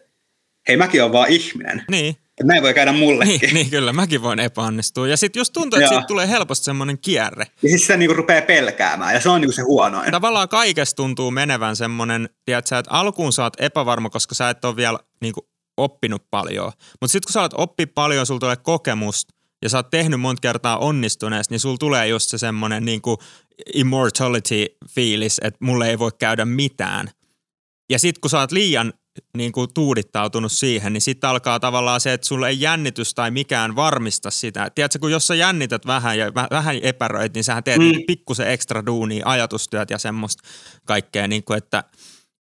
[0.69, 1.85] hei mäkin olen vaan ihminen.
[1.91, 2.17] Niin.
[2.41, 3.41] Että näin voi käydä mullekin.
[3.41, 5.09] Niin, niin kyllä, mäkin voin epäonnistua.
[5.09, 7.45] Ja sitten just tuntuu, että siitä tulee helposti semmoinen kierre.
[7.45, 10.11] Ja sitten sitä niinku rupeaa pelkäämään, ja se on niinku se huonoin.
[10.11, 14.77] Tavallaan kaikesta tuntuu menevän semmoinen, tiedätkö, että alkuun sä oot epävarma, koska sä et ole
[14.77, 16.73] vielä niinku oppinut paljon.
[17.01, 20.41] Mutta sitten kun sä oot oppi paljon, sulla tulee kokemusta, ja sä oot tehnyt monta
[20.41, 23.19] kertaa onnistuneesti, niin sulla tulee just se semmoinen niinku
[23.75, 27.11] immortality-fiilis, että mulle ei voi käydä mitään.
[27.91, 28.93] Ja sitten kun sä oot liian
[29.37, 33.77] niin kuin tuudittautunut siihen, niin sitten alkaa tavallaan se, että sulle ei jännitys tai mikään
[33.77, 34.71] varmista sitä.
[34.75, 37.85] Tiedätkö, kun jos sä jännität vähän ja vähän epäröit, niin sähän teet mm.
[37.85, 40.49] Niin pikkusen ekstra duunia, ajatustyöt ja semmoista
[40.85, 41.85] kaikkea, niin kuin, että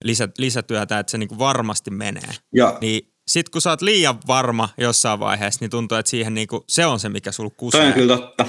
[0.03, 2.29] lisä, lisätyötä, että se niin kuin varmasti menee.
[2.55, 2.77] Ja.
[2.81, 6.63] Niin sitten kun sä oot liian varma jossain vaiheessa, niin tuntuu, että siihen niin kuin,
[6.67, 7.81] se on se, mikä sulla kusee.
[7.81, 8.45] Toi on kyllä totta.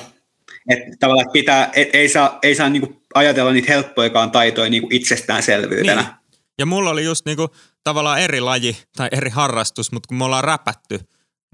[0.69, 4.87] Että tavallaan pitää, et ei saa, ei saa niin kuin ajatella niitä helppoikaan taitoja niin
[4.91, 6.03] itsestäänselvyytenä.
[6.03, 6.20] Niin.
[6.61, 7.49] Ja mulla oli just niinku
[7.85, 11.01] tavallaan eri laji tai eri harrastus, mutta kun me ollaan räpätty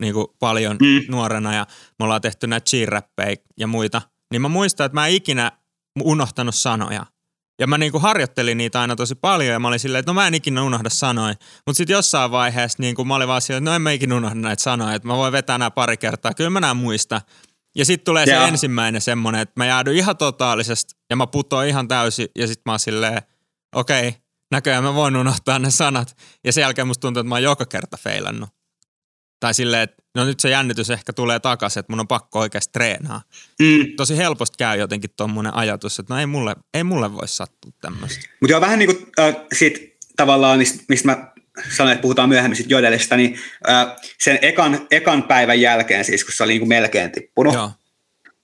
[0.00, 1.04] niinku paljon mm.
[1.08, 1.66] nuorena ja
[1.98, 3.02] me ollaan tehty näitä cheer
[3.56, 5.52] ja muita, niin mä muistan, että mä en ikinä
[6.04, 7.06] unohtanut sanoja.
[7.60, 10.26] Ja mä niinku harjoittelin niitä aina tosi paljon ja mä olin silleen, että no mä
[10.26, 11.34] en ikinä unohda sanoja.
[11.66, 14.34] Mutta sitten jossain vaiheessa niinku mä olin vaan silleen, että no en mä ikinä unohda
[14.34, 16.34] näitä sanoja, että mä voin vetää nämä pari kertaa.
[16.34, 17.20] Kyllä mä näen muista.
[17.76, 18.42] Ja sitten tulee yeah.
[18.42, 22.62] se ensimmäinen semmoinen, että mä jäädyn ihan totaalisesti ja mä putoan ihan täysin ja sitten
[22.66, 23.22] mä oon silleen,
[23.74, 26.16] okei, okay, näköjään mä voin unohtaa ne sanat.
[26.44, 28.48] Ja sen jälkeen musta tuntuu, että mä oon joka kerta feilannut.
[29.40, 32.72] Tai silleen, että no nyt se jännitys ehkä tulee takaisin, että mun on pakko oikeasti
[32.72, 33.22] treenaa.
[33.58, 33.86] Mm.
[33.96, 38.28] Tosi helposti käy jotenkin tuommoinen ajatus, että no ei mulle, ei mulle voi sattua tämmöistä.
[38.40, 39.80] Mutta joo, vähän niin kuin äh, siitä
[40.16, 41.32] tavallaan, mistä mä
[41.76, 43.86] sanoin, että puhutaan myöhemmin sitten Jodelista, niin äh,
[44.18, 47.70] sen ekan, ekan päivän jälkeen siis, kun se oli niin kuin melkein tippunut, joo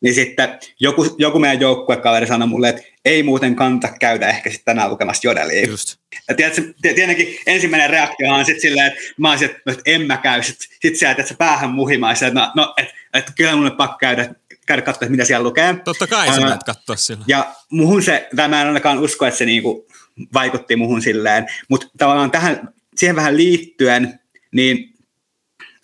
[0.03, 4.65] niin sitten joku, joku meidän joukkuekaveri sanoi mulle, että ei muuten kanta käydä ehkä sitten
[4.65, 5.67] tänään lukemassa jodelia.
[5.67, 5.97] Just.
[6.29, 10.43] Ja tiedätkö, tietenkin ensimmäinen reaktio on sitten silleen, että mä olisin, että, en mä käy.
[10.43, 13.99] Sitten sit sä että sä päähän muhimaan, että no, no että, että kyllä mulle pakko
[13.99, 14.35] käydä,
[14.67, 15.75] käydä katsoa, että mitä siellä lukee.
[15.85, 17.25] Totta kai sä uh, katsoa silloin.
[17.29, 19.87] Ja muhun se, tai mä en ainakaan usko, että se niinku
[20.35, 24.21] vaikutti muhun silleen, mutta tavallaan tähän, siihen vähän liittyen,
[24.53, 24.95] niin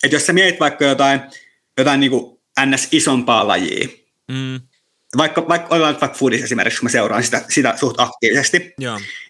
[0.03, 1.21] että jos sä mietit vaikka jotain,
[1.77, 2.87] jotain niinku ns.
[2.91, 3.87] isompaa lajia,
[4.29, 4.61] Mm.
[5.17, 8.73] Vaikka, vaikka ollaan vaikka foodissa esimerkiksi, kun mä seuraan sitä, sitä suht aktiivisesti.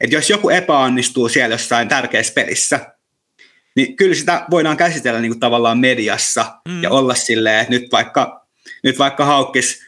[0.02, 2.80] Että jos joku epäonnistuu siellä jossain tärkeässä pelissä,
[3.76, 6.84] niin kyllä sitä voidaan käsitellä niin kuin tavallaan mediassa mm.
[6.84, 8.46] ja olla silleen, että nyt vaikka,
[8.84, 9.82] nyt vaikka haukkis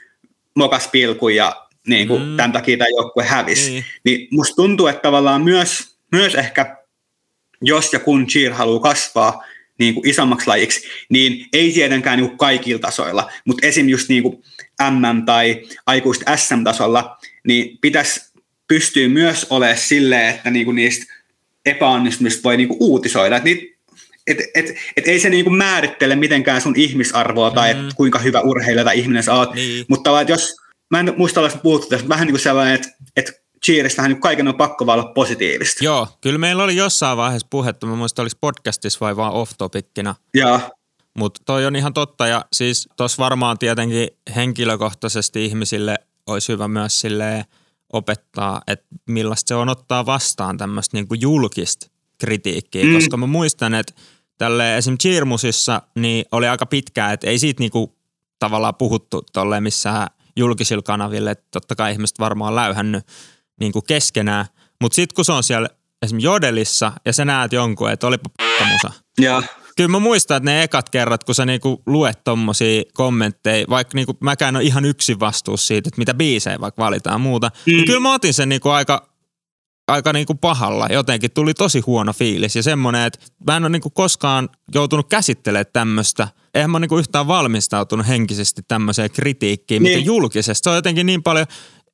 [0.56, 2.38] mokas pilku ja niin kuin mm.
[2.38, 3.72] tämän takia tämä joukkue hävisi.
[3.72, 3.86] Niin.
[4.04, 6.78] niin musta tuntuu, että tavallaan myös, myös ehkä
[7.62, 9.44] jos ja kun cheer haluaa kasvaa,
[9.78, 13.90] niin kuin isommaksi lajiksi, niin ei tietenkään niin kuin kaikilla tasoilla, mutta esim.
[13.90, 14.44] just niin kuin
[14.90, 17.18] MM- tai aikuista SM-tasolla,
[17.48, 18.32] niin pitäisi
[18.68, 21.14] pystyä myös olemaan silleen, että niin kuin niistä
[21.66, 23.38] epäonnistumista voi niin kuin uutisoida.
[23.38, 23.72] Että niitä
[24.28, 24.66] et, et,
[24.98, 27.88] et ei se niinku määrittele mitenkään sun ihmisarvoa tai mm.
[27.88, 29.54] et kuinka hyvä urheilija tai ihminen sä oot.
[29.54, 29.86] Niin.
[29.90, 30.56] Mutta jos,
[30.90, 33.32] mä en muista olla puhuttu tästä, vähän niin kuin sellainen, että, että
[33.66, 35.84] cheeristä vähän niin kaiken on pakko vaan olla positiivista.
[35.84, 40.16] Joo, kyllä meillä oli jossain vaiheessa puhetta, mä muistan, oliko podcastissa vai vaan off-topikkina.
[40.34, 40.60] Joo.
[41.18, 47.02] Mutta toi on ihan totta ja siis tuossa varmaan tietenkin henkilökohtaisesti ihmisille olisi hyvä myös
[47.02, 47.46] sille
[47.94, 52.94] opettaa, että millaista se on ottaa vastaan tämmöistä niinku julkista kritiikkiä, mm.
[52.94, 53.94] koska mä muistan, että
[54.38, 54.98] tälle esim.
[54.98, 57.96] Cheermusissa niin oli aika pitkää, että ei siitä niinku
[58.40, 63.08] tavallaan puhuttu tolleen missään julkisilla kanaville, että totta kai ihmiset varmaan läyhännyt
[63.60, 64.46] niin kuin keskenään.
[64.82, 65.70] Mutta sitten kun se on siellä
[66.02, 69.44] esimerkiksi Jodelissa ja sä näet jonkun, että olipa p***musa, ja.
[69.78, 74.18] Kyllä mä muistan, että ne ekat kerrat, kun sä niinku luet tommosia kommentteja, vaikka niinku
[74.20, 77.72] mäkään on ihan yksin vastuus siitä, että mitä biisejä vaikka valitaan muuta, mm.
[77.72, 79.10] niin kyllä mä otin sen niinku aika,
[79.88, 80.88] aika niinku pahalla.
[80.92, 85.66] Jotenkin tuli tosi huono fiilis ja semmoinen, että mä en ole niinku koskaan joutunut käsittelemään
[85.74, 86.28] tämmöistä.
[86.54, 89.98] Eihän mä niinku yhtään valmistautunut henkisesti tämmöiseen kritiikkiin, niin.
[89.98, 90.64] mitä julkisesti.
[90.64, 91.46] Se on jotenkin niin paljon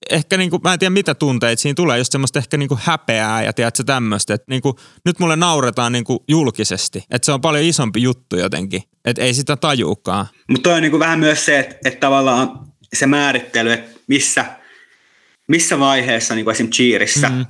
[0.09, 3.53] ehkä niinku, mä en tiedä mitä tunteita siinä tulee, just semmoista ehkä niinku häpeää ja
[3.53, 8.37] tiedätkö tämmöistä, että niinku, nyt mulle nauretaan niinku julkisesti, että se on paljon isompi juttu
[8.37, 10.25] jotenkin, että ei sitä tajuukaan.
[10.49, 12.59] Mutta on niinku vähän myös se, että, että tavallaan
[12.93, 14.45] se määrittely, että missä,
[15.47, 17.45] missä vaiheessa niinku esimerkiksi cheerissä mm.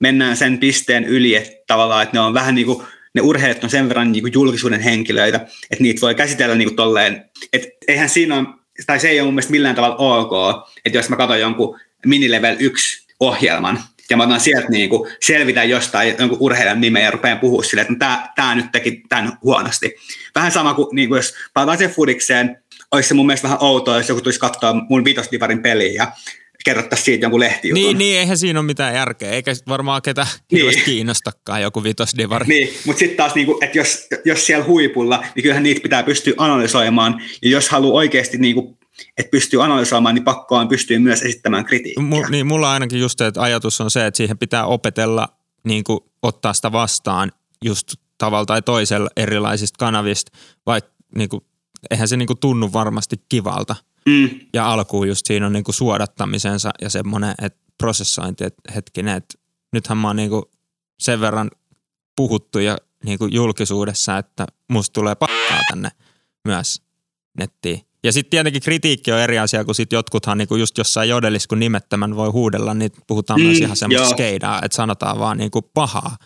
[0.00, 3.70] mennään sen pisteen yli, että tavallaan, että ne on vähän niin kuin ne urheilijat on
[3.70, 5.36] sen verran niin kuin julkisuuden henkilöitä,
[5.70, 8.46] että niitä voi käsitellä niin kuin tolleen, että eihän siinä ole
[8.86, 12.56] tai se ei ole mun mielestä millään tavalla ok, että jos mä katson jonkun minilevel
[12.58, 17.38] 1 ohjelman, ja mä otan sieltä niin kuin selvitä jostain jonkun urheilijan nimeä ja rupean
[17.38, 19.96] puhua silleen, että tämä, tämä nyt teki tämän huonosti.
[20.34, 22.62] Vähän sama kuin, niin kuin jos palataan sen fudikseen,
[22.92, 26.12] olisi se mun mielestä vähän outoa, jos joku tulisi katsoa mun vitosdivarin peliä ja
[26.64, 27.82] kerrottaisiin siitä jonkun lehtijutun.
[27.82, 30.82] Niin, niin, eihän siinä ole mitään järkeä, eikä varmaan ketä niin.
[30.84, 32.46] kiinnostakaan joku vitosdivari.
[32.46, 36.02] Niin, mutta sitten taas, niin kuin, että jos, jos siellä huipulla, niin kyllähän niitä pitää
[36.02, 38.78] pystyä analysoimaan, ja jos haluaa oikeasti niin kuin,
[39.18, 42.04] että pystyy analysoimaan, niin pakko on pystyy myös esittämään kritiikkiä.
[42.04, 45.28] M- niin, mulla ainakin just että ajatus on se, että siihen pitää opetella
[45.64, 47.32] niin kuin, ottaa sitä vastaan
[47.64, 50.32] just tavalla tai toisella erilaisista kanavista,
[50.66, 51.44] vaikka niin kuin,
[51.90, 53.76] eihän se niin kuin, tunnu varmasti kivalta–
[54.10, 54.40] Mm.
[54.54, 59.38] Ja alkuun just siinä on niinku suodattamisensa ja semmoinen että prosessointi, että hetkinen, että
[59.72, 60.50] nythän mä oon niinku
[61.00, 61.50] sen verran
[62.16, 65.90] puhuttu ja niinku julkisuudessa, että musta tulee pakkaa tänne
[66.44, 66.82] myös
[67.38, 67.80] nettiin.
[68.04, 71.60] Ja sitten tietenkin kritiikki on eri asia, kun sit jotkuthan niinku just jossain jodelis, kun
[71.60, 76.16] nimettömän voi huudella, niin puhutaan mm, myös ihan semmoista skeidaa, että sanotaan vaan niinku pahaa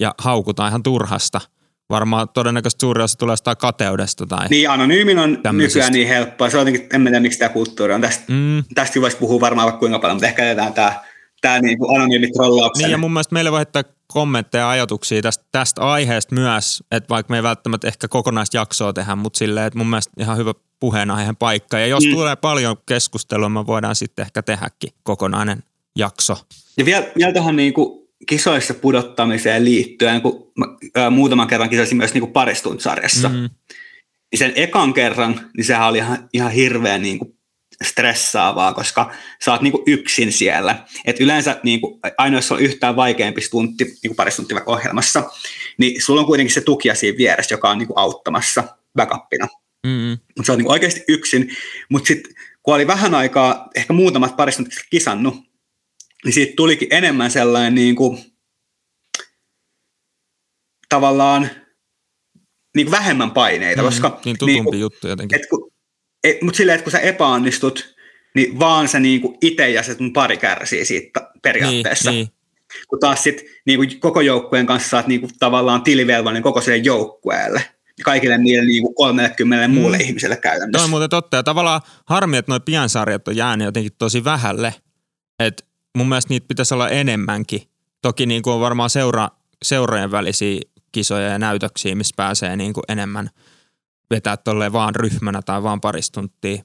[0.00, 1.40] ja haukutaan ihan turhasta–
[1.90, 4.26] varmaan todennäköisesti suuri osa tulee sitä kateudesta.
[4.26, 6.50] Tai niin, anonyymin on nykyään niin helppoa.
[6.50, 8.00] Se on jotenkin, en tiedä miksi tämä kulttuuri on.
[8.00, 8.64] Tästä, mm.
[8.74, 10.92] tästä voisi puhua varmaan vaikka kuinka paljon, mutta ehkä jätetään tämä,
[11.40, 12.84] tämä niin kuin anonyymi trollauksen.
[12.84, 17.08] Niin, ja mun mielestä meille voi heittää kommentteja ja ajatuksia tästä, tästä aiheesta myös, että
[17.08, 20.54] vaikka me ei välttämättä ehkä kokonaista jaksoa tehdä, mutta silleen, että mun mielestä ihan hyvä
[20.80, 21.78] puheenaiheen paikka.
[21.78, 22.12] Ja jos mm.
[22.12, 25.62] tulee paljon keskustelua, me voidaan sitten ehkä tehdäkin kokonainen
[25.96, 26.36] jakso.
[26.76, 31.96] Ja vielä, vielä tähän niin kuin kisoissa pudottamiseen liittyen, kun mä, ää, muutaman kerran kisoisin
[31.96, 33.50] myös niin paristuntsarjassa, mm-hmm.
[34.32, 37.38] niin sen ekan kerran, niin sehän oli ihan, ihan hirveän niin kuin
[37.84, 39.12] stressaavaa, koska
[39.44, 40.84] sä oot niin kuin yksin siellä.
[41.04, 45.30] Et yleensä niin kuin, aina jos on yhtään vaikeampi stuntti niin paristuntti vaikka ohjelmassa,
[45.78, 49.48] niin sulla on kuitenkin se tukija siinä vieressä, joka on niin kuin auttamassa backupina.
[49.86, 50.18] Mm-hmm.
[50.36, 51.56] Mutta sä oot niin oikeasti yksin.
[51.88, 55.47] Mutta sitten kun oli vähän aikaa, ehkä muutamat paristuntit kisannut,
[56.24, 58.18] niin siitä tulikin enemmän sellainen niin kuin,
[60.88, 61.50] tavallaan
[62.76, 64.20] niin kuin vähemmän paineita, mm, koska...
[64.24, 65.40] Niin tutumpi niin kuin, juttu jotenkin.
[65.40, 65.72] Et kun,
[66.24, 67.94] et, mutta silleen, että kun sä epäonnistut,
[68.34, 72.10] niin vaan sä niin kuin itse ja se sun pari kärsii siitä periaatteessa.
[72.10, 72.38] Niin, niin.
[72.88, 76.76] Kun taas sit niin kuin koko joukkueen kanssa saat niin kuin tavallaan tilivelvollinen koko sille
[76.76, 77.62] joukkueelle
[78.04, 80.04] kaikille niille niin kuin 30 muulle mm.
[80.04, 80.78] ihmiselle käytännössä.
[80.78, 81.36] Toi on muuten totta.
[81.36, 84.74] Ja tavallaan harmi, että nuo piansarjat on jäänyt jotenkin tosi vähälle.
[85.38, 85.64] Että
[85.98, 87.62] mun mielestä niitä pitäisi olla enemmänkin.
[88.02, 89.28] Toki niin kuin on varmaan seura,
[89.62, 90.60] seurojen välisiä
[90.92, 93.30] kisoja ja näytöksiä, missä pääsee niin kuin enemmän
[94.10, 96.62] vetää tolleen vaan ryhmänä tai vaan paristuntia.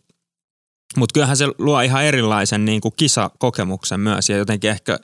[0.97, 4.99] Mutta kyllähän se luo ihan erilaisen niin kuin kisakokemuksen myös ja jotenkin ehkä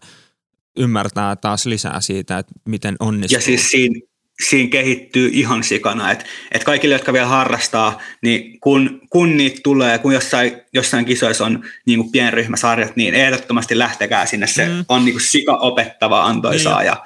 [0.78, 3.38] ymmärtää taas lisää siitä, että miten onnistuu.
[3.38, 4.00] Ja siis siinä,
[4.48, 6.12] siinä kehittyy ihan sikana.
[6.12, 11.46] Että et kaikille, jotka vielä harrastaa, niin kun, kun niitä tulee, kun jossain, jossain kisoissa
[11.46, 14.48] on niin kuin pienryhmäsarjat, niin ehdottomasti lähtekää sinne.
[14.48, 14.86] Se mm.
[14.90, 16.86] on niin kuin sika opettava, antoisaa niin.
[16.86, 17.06] ja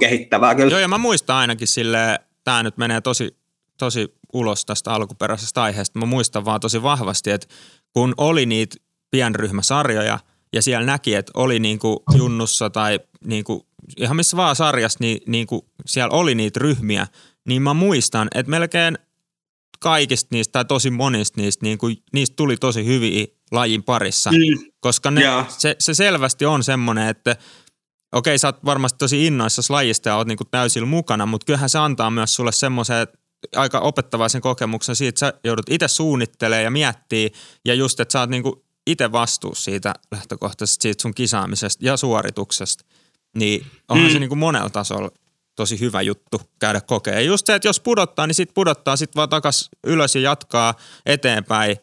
[0.00, 0.70] kehittävää kyllä.
[0.70, 3.36] Joo, ja mä muistan ainakin sille, tämä nyt menee tosi,
[3.78, 5.98] tosi ulos tästä alkuperäisestä aiheesta.
[5.98, 7.46] Mä muistan vaan tosi vahvasti, että
[7.92, 8.76] kun oli niitä
[9.10, 10.18] pienryhmäsarjoja
[10.52, 13.60] ja siellä näki, että oli niin kuin junnussa tai niin kuin
[13.96, 17.06] ihan missä vaan sarjassa, niin, niin kuin siellä oli niitä ryhmiä,
[17.48, 18.98] niin mä muistan, että melkein
[19.80, 24.30] kaikista niistä tai tosi monista niistä, niin kuin, niistä tuli tosi hyviä lajin parissa.
[24.30, 24.70] Mm.
[24.80, 27.36] Koska ne, se, se selvästi on semmoinen, että
[28.12, 31.78] okei sä oot varmasti tosi innoissasi lajista ja oot niin täysillä mukana, mutta kyllähän se
[31.78, 33.06] antaa myös sulle semmoisen
[33.56, 37.32] aika opettavaisen kokemuksen siitä, että sä joudut itse suunnittelemaan ja miettii
[37.64, 38.42] ja just, että sä oot niin
[38.86, 42.84] itse vastuussa siitä lähtökohtaisesti siitä sun kisaamisesta ja suorituksesta
[43.36, 44.12] niin onhan mm.
[44.12, 45.10] se niin kuin monella tasolla
[45.56, 47.14] tosi hyvä juttu käydä kokea.
[47.14, 50.74] Ja just se, että jos pudottaa, niin sitten pudottaa sitten vaan takas ylös ja jatkaa
[51.06, 51.76] eteenpäin.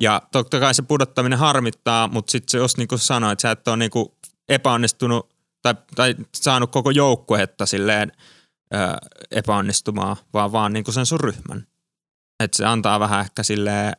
[0.00, 3.68] Ja totta kai se pudottaminen harmittaa, mutta sitten jos niin kuin sanoit, että sä et
[3.68, 4.08] ole niin kuin
[4.48, 8.12] epäonnistunut tai, tai saanut koko joukkuetta silleen
[8.74, 8.76] ö,
[9.30, 11.66] epäonnistumaan, vaan vaan niin kuin sen sun ryhmän.
[12.40, 13.92] Että se antaa vähän ehkä sille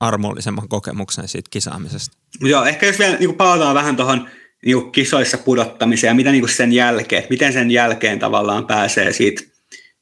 [0.00, 2.18] armollisemman kokemuksen siitä kisaamisesta.
[2.40, 4.28] Joo, ehkä jos vielä niin palataan vähän tuohon
[4.66, 9.42] niin kisoissa pudottamiseen ja mitä niin sen jälkeen, miten sen jälkeen tavallaan pääsee siitä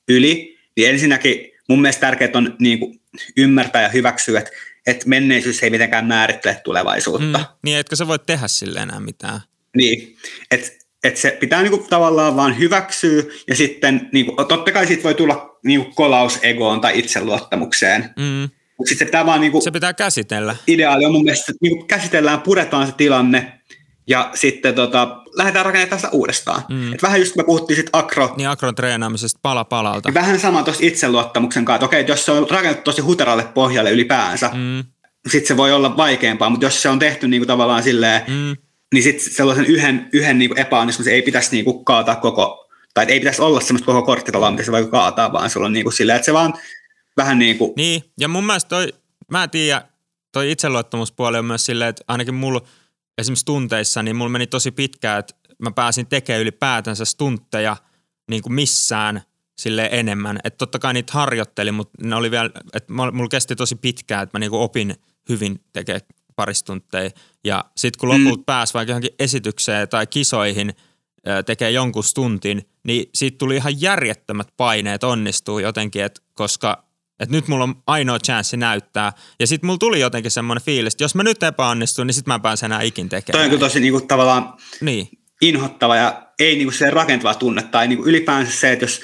[0.09, 3.01] yli, niin ensinnäkin mun mielestä tärkeää on niin kuin
[3.37, 4.51] ymmärtää ja hyväksyä, että,
[4.87, 7.39] että menneisyys ei mitenkään määrittele tulevaisuutta.
[7.39, 9.41] Mm, niin, etkö sä voi tehdä sille enää mitään.
[9.77, 10.17] Niin,
[10.51, 10.71] että
[11.05, 15.59] et se pitää niinku tavallaan vaan hyväksyä ja sitten niinku, totta kai siitä voi tulla
[15.65, 18.11] niinku kolaus egoon tai itseluottamukseen.
[18.17, 18.49] Mm.
[18.79, 20.57] Mutta sitten se pitää vaan niinku, se pitää käsitellä.
[20.67, 23.58] Ideaali on mun mielestä, että niinku käsitellään, puretaan se tilanne
[24.09, 26.63] ja sitten tota, lähdetään rakentamaan sitä uudestaan.
[26.69, 26.93] Mm.
[26.93, 28.35] Et vähän just kun me puhuttiin sit akro.
[28.37, 30.09] Niin akron treenaamisesta pala palalta.
[30.09, 33.91] Niin vähän sama tuossa itseluottamuksen kanssa, että okei, jos se on rakennettu tosi huteralle pohjalle
[33.91, 34.85] ylipäänsä, mm.
[35.29, 38.57] sitten se voi olla vaikeampaa, mutta jos se on tehty niinku tavallaan silleen, mm.
[38.95, 43.43] niin sitten sellaisen yhden, yhden niinku epäonnistumisen ei pitäisi niinku kaataa koko, tai ei pitäisi
[43.43, 46.33] olla semmoista koko korttitaloa, mitä se voi kaataa, vaan sulla on niinku silleen, että se
[46.33, 46.55] vaan
[47.17, 47.73] vähän niin kuin...
[47.77, 48.93] Niin, ja mun mielestä toi,
[49.31, 49.83] mä en tiedä,
[50.33, 52.61] toi itseluottamuspuoli on myös silleen, että ainakin mulla
[53.19, 57.77] esimerkiksi tunteissa, niin mulla meni tosi pitkään, että mä pääsin tekemään ylipäätänsä stuntteja
[58.31, 59.23] niin kuin missään
[59.59, 60.39] sille enemmän.
[60.45, 64.39] Että totta kai niitä harjoittelin, mutta ne oli vielä, että mulla kesti tosi pitkään, että
[64.39, 64.97] mä niin kuin opin
[65.29, 66.01] hyvin tekemään
[66.37, 67.11] paristuntteja.
[67.45, 68.45] Ja sitten kun lopulta mm.
[68.45, 70.75] pääsi vaikka johonkin esitykseen tai kisoihin
[71.47, 76.88] tekee jonkun stuntin, niin siitä tuli ihan järjettömät paineet onnistuu jotenkin, että koska
[77.21, 79.13] että nyt mulla on ainoa chanssi näyttää.
[79.41, 82.39] Ja sitten mulla tuli jotenkin semmoinen fiilis, että jos mä nyt epäonnistun, niin sitten mä
[82.39, 83.39] pääsen enää ikin tekemään.
[83.39, 85.09] Toi on kyllä tosi niinku tavallaan niin.
[85.43, 87.63] inhottava ja ei niinku se rakentava tunne.
[87.63, 89.01] Tai niinku ylipäänsä se, että jos,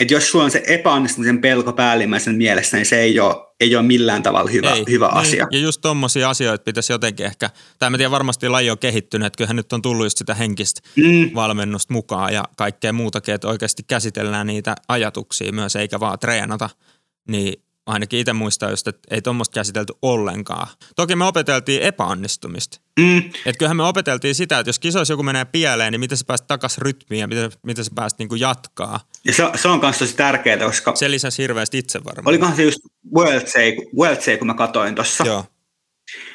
[0.00, 3.86] että jos sulla on se epäonnistumisen pelko päällimmäisen mielessä, niin se ei ole, ei ole
[3.86, 5.16] millään tavalla hyvä, ei, hyvä niin.
[5.16, 5.46] asia.
[5.50, 9.36] Ja just tommosia asioita pitäisi jotenkin ehkä, tai mä tiedän varmasti laji on kehittynyt, että
[9.36, 11.30] kyllähän nyt on tullut just sitä henkistä mm.
[11.34, 16.70] valmennusta mukaan ja kaikkea muutakin, että oikeasti käsitellään niitä ajatuksia myös, eikä vaan treenata–
[17.28, 20.66] niin ainakin itse muistaa just, että ei tuommoista käsitelty ollenkaan.
[20.96, 22.80] Toki me opeteltiin epäonnistumista.
[23.00, 23.18] Mm.
[23.18, 26.44] Että kyllähän me opeteltiin sitä, että jos kisoissa joku menee pieleen, niin miten sä pääst
[26.46, 29.00] takaisin rytmiin ja miten, miten sä pääst niinku jatkaa.
[29.24, 30.96] Ja se, se on myös tosi tärkeää, koska...
[30.96, 32.30] Se lisäsi hirveästi itsevarmuutta.
[32.30, 32.80] Olikohan se just
[33.16, 35.24] World Say, World Say kun mä katsoin tuossa.
[35.26, 35.44] Joo.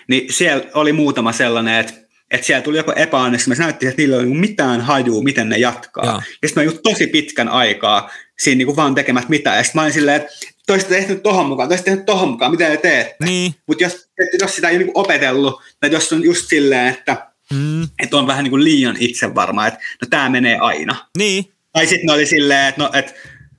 [0.08, 4.16] Niin siellä oli muutama sellainen, että että siellä tuli joku epäonnistuminen, se näytti, että niillä
[4.16, 6.06] ei ole mitään hajua, miten ne jatkaa.
[6.06, 6.22] Joo.
[6.42, 9.58] Ja sitten mä just tosi pitkän aikaa siinä niinku vaan tekemät mitään.
[9.58, 10.32] Ja sitten mä olin silleen, että
[10.68, 13.26] toista tehnyt tohon mukaan, toista tehnyt tohon mukaan, mitä te teette?
[13.26, 13.56] Niin.
[13.68, 14.10] Mutta jos,
[14.42, 17.84] jos sitä ei niinku opetellut, tai jos on just silleen, että, mm.
[17.84, 20.96] että on vähän niinku liian itsevarma, että no tämä menee aina.
[21.18, 21.52] Niin.
[21.72, 23.16] Tai sitten oli silleen, että no, et,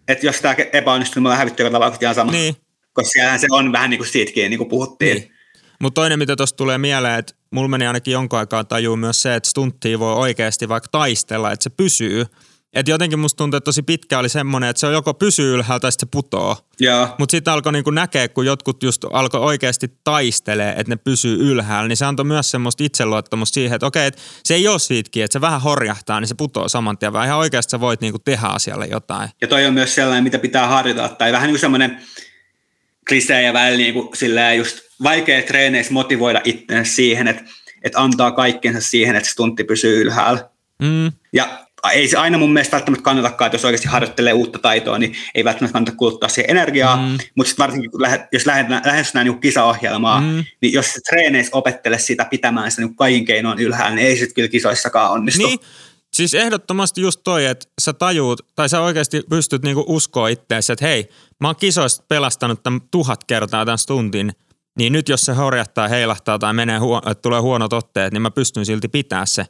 [0.09, 2.33] et jos tämä epäonnistuu, niin me ollaan hävitty joka tapauksessa ihan sama.
[2.33, 2.57] Niin.
[2.93, 5.17] Koska siellähän se on vähän niin kuin siitäkin, niin kuin puhuttiin.
[5.17, 5.33] Niin.
[5.81, 9.35] Mutta toinen, mitä tuosta tulee mieleen, että mulla meni ainakin jonkun aikaa tajuu myös se,
[9.35, 12.27] että stunttia voi oikeasti vaikka taistella, että se pysyy–
[12.77, 15.81] et jotenkin musta tuntuu, että tosi pitkä oli semmoinen, että se on joko pysyy ylhäällä
[15.81, 16.57] tai sitten se putoo.
[17.19, 21.89] Mutta sitten alkoi niinku näkeä, kun jotkut just alkoi oikeasti taistelee, että ne pysyy ylhäällä,
[21.89, 25.33] niin se antoi myös semmoista itseluottamusta siihen, että okei, että se ei ole siitäkin, että
[25.33, 28.47] se vähän horjahtaa, niin se putoo saman tien, vaan ihan oikeasti sä voit niinku tehdä
[28.47, 29.31] asialle jotain.
[29.41, 32.01] Ja toi on myös sellainen, mitä pitää harjoittaa, tai vähän niin kuin semmoinen
[33.09, 37.45] klisee ja välillä niin kuin just vaikea treeneissä motivoida itseänsä siihen, että,
[37.83, 40.51] että antaa kaikkensa siihen, että stuntti pysyy ylhäällä.
[40.83, 41.13] Mm.
[41.33, 45.17] Ja ei se aina mun mielestä välttämättä kannatakaan, että jos oikeasti harjoittelee uutta taitoa, niin
[45.35, 47.19] ei välttämättä kannata kuluttaa siihen energiaa, mm.
[47.35, 47.91] mutta sitten varsinkin
[48.33, 48.47] jos
[48.85, 50.45] lähestytään niin kisaohjelmaa, mm.
[50.63, 54.35] niin jos se treeneissä opettele sitä pitämään sitä niin kaikin keinoin ylhäällä, niin ei sitten
[54.35, 55.47] kyllä kisoissakaan onnistu.
[55.47, 55.59] Niin.
[56.13, 60.87] Siis ehdottomasti just toi, että sä tajuut, tai sä oikeasti pystyt niinku uskoa itseäsi, että
[60.87, 61.09] hei,
[61.41, 64.33] mä oon kisoista pelastanut tämän tuhat kertaa tämän stuntin,
[64.79, 68.31] niin nyt jos se horjahtaa, heilahtaa tai menee huo- että tulee huonot otteet, niin mä
[68.31, 69.47] pystyn silti pitää se.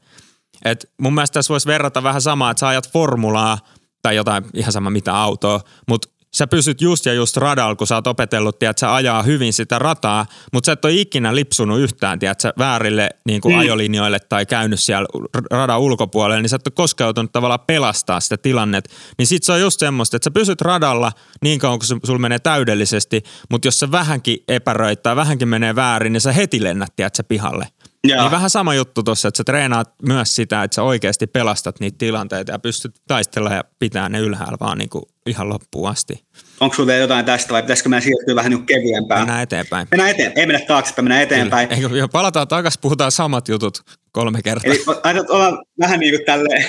[0.64, 3.58] Et mun mielestä tässä voisi verrata vähän samaa, että sä ajat formulaa
[4.02, 7.94] tai jotain ihan sama mitä autoa, mutta sä pysyt just ja just radalla, kun sä
[7.94, 12.18] oot opetellut, että sä ajaa hyvin sitä rataa, mutta sä et ole ikinä lipsunut yhtään,
[12.18, 13.60] tiedät, sä väärille niin kuin mm.
[13.60, 15.08] ajolinjoille tai käynyt siellä
[15.50, 18.88] radan ulkopuolella, niin sä et ole koskaan joutunut tavallaan pelastaa sitä tilannet.
[19.18, 22.38] Niin sit se on just semmoista, että sä pysyt radalla niin kauan, kun sulla menee
[22.38, 27.14] täydellisesti, mutta jos sä vähänkin epäröit tai vähänkin menee väärin, niin sä heti lennät, tiedät,
[27.14, 27.66] sä pihalle.
[28.08, 28.22] Joo.
[28.22, 31.98] Niin vähän sama juttu tuossa, että sä treenaat myös sitä, että sä oikeasti pelastat niitä
[31.98, 36.24] tilanteita ja pystyt taistelemaan ja pitää ne ylhäällä vaan niin kuin ihan loppuun asti.
[36.60, 39.20] Onko sulla vielä jotain tästä vai pitäisikö meidän siirtyä vähän niin kevyempään?
[39.20, 39.88] Mennään eteenpäin.
[39.90, 40.38] Mennään eteenpäin.
[40.38, 41.72] Ei mennä taaksepäin, mennään eteenpäin.
[41.72, 43.82] Eikö, palataan takaisin, puhutaan samat jutut
[44.12, 44.72] kolme kertaa.
[44.72, 44.84] Eli
[45.28, 46.66] olla vähän niin kuin tälleen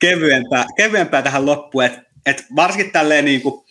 [0.00, 3.64] kevyempää, kevyempää tähän loppuun, että et varsinkin tälleen niin kuin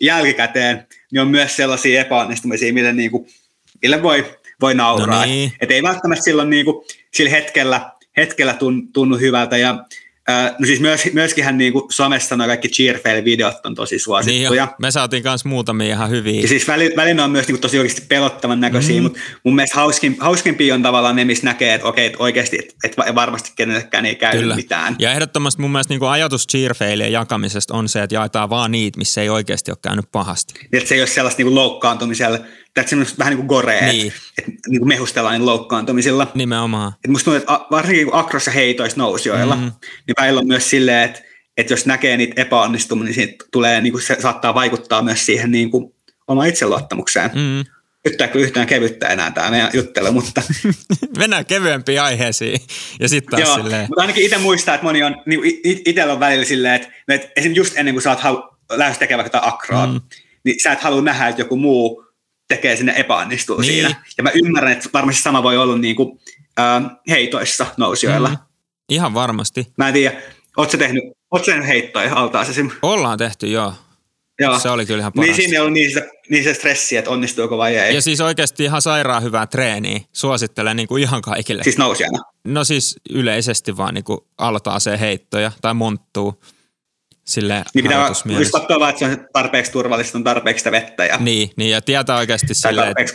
[0.00, 3.26] jälkikäteen niin on myös sellaisia epäonnistumisia, mille, niin kuin,
[3.82, 5.20] mille voi voi nauraa.
[5.20, 5.48] No niin.
[5.48, 6.84] et, et ei välttämättä silloin niin kuin,
[7.14, 8.58] sillä hetkellä, hetkellä
[8.92, 9.56] tunnu hyvältä.
[9.56, 9.84] Ja
[10.30, 14.50] Äh, no siis myös, myöskin niinku somessa nuo kaikki cheerfail-videot on tosi suosittuja.
[14.50, 14.66] Niin jo.
[14.78, 16.40] Me saatiin myös muutamia ihan hyviä.
[16.40, 19.02] Ja siis välillä, välillä on myös niinku tosi oikeasti pelottavan näköisiä, mm.
[19.02, 22.74] mutta mun mielestä hauskin, hauskimpia on tavallaan ne, missä näkee, että okei, että oikeasti, että,
[22.84, 24.56] että varmasti kenellekään ei käy Kyllä.
[24.56, 24.96] mitään.
[24.98, 29.22] Ja ehdottomasti mun mielestä niinku ajatus cheerfailien jakamisesta on se, että jaetaan vaan niitä, missä
[29.22, 30.54] ei oikeasti ole käynyt pahasti.
[30.54, 32.38] Niin, että se ei ole sellaista niinku loukkaantumisella
[32.80, 34.12] että semmoista vähän niin kuin gorea, niin.
[34.38, 36.32] että, niin kuin mehustellaan niin loukkaantumisilla.
[36.34, 36.92] Nimenomaan.
[37.04, 39.62] Et musta tuntuu, että varsinkin kun akrossa heitoissa nousijoilla, mm.
[40.06, 41.20] niin välillä on myös silleen, että,
[41.56, 45.50] että jos näkee niitä epäonnistumisia, niin siitä tulee, niin kuin se saattaa vaikuttaa myös siihen
[45.50, 45.94] niin kuin
[46.28, 47.30] omaan itseluottamukseen.
[47.34, 47.64] Mm.
[48.04, 50.42] Nyt tämä kyllä yhtään kevyttä enää tämä meidän juttelu, mutta...
[51.18, 52.60] Mennään kevyempiin aiheisiin
[53.00, 53.86] ja sitten taas Joo, silleen...
[53.88, 57.60] mutta ainakin itse muistaa, että moni on, niin itsellä on välillä silleen, että, että esimerkiksi
[57.60, 60.00] just ennen kuin sä oot lähes tekemään vaikka akroa, mm.
[60.44, 62.01] niin sä et halua nähdä, että joku muu
[62.56, 63.72] tekee sinne epäonnistuu niin.
[63.72, 63.94] siinä.
[64.16, 66.20] Ja mä ymmärrän, että varmasti sama voi olla niin kuin,
[66.60, 68.28] äh, heitoissa nousijoilla.
[68.28, 68.36] Mm.
[68.88, 69.72] Ihan varmasti.
[69.78, 70.20] Mä en tiedä,
[70.56, 72.70] ootko tehnyt, ootko tehnyt heittoja altaas esim?
[72.82, 73.74] Ollaan tehty, joo.
[74.40, 74.58] Joo.
[74.58, 75.26] Se oli kyllä ihan parasta.
[75.26, 75.90] Niin siinä ei ollut niin
[76.30, 77.94] niin se stressi, että onnistuuko vai ei.
[77.94, 80.00] Ja siis oikeasti ihan sairaan hyvää treeniä.
[80.12, 81.62] Suosittelen niin kuin ihan kaikille.
[81.62, 82.18] Siis nousijana?
[82.44, 84.18] No siis yleisesti vaan niin kuin
[84.78, 86.42] se heittoja tai monttuu
[87.24, 88.10] sille niin pitää
[88.52, 91.04] katsoa vaan, että se on tarpeeksi turvallista, on tarpeeksi sitä vettä.
[91.04, 93.12] Ja, niin, niin, ja tietää oikeasti sille, että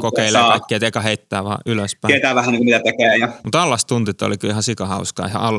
[0.00, 2.12] kokeilee kaikkia, että eka heittää vaan ylöspäin.
[2.12, 3.16] Tietää vähän niin mitä tekee.
[3.16, 3.28] Ja.
[3.44, 5.54] Mutta allastuntit oli kyllä ihan sikahauskaa, ihan.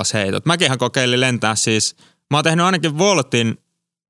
[0.46, 1.96] Mäkin kokeilin lentää siis,
[2.32, 3.58] mä oon tehnyt ainakin voltin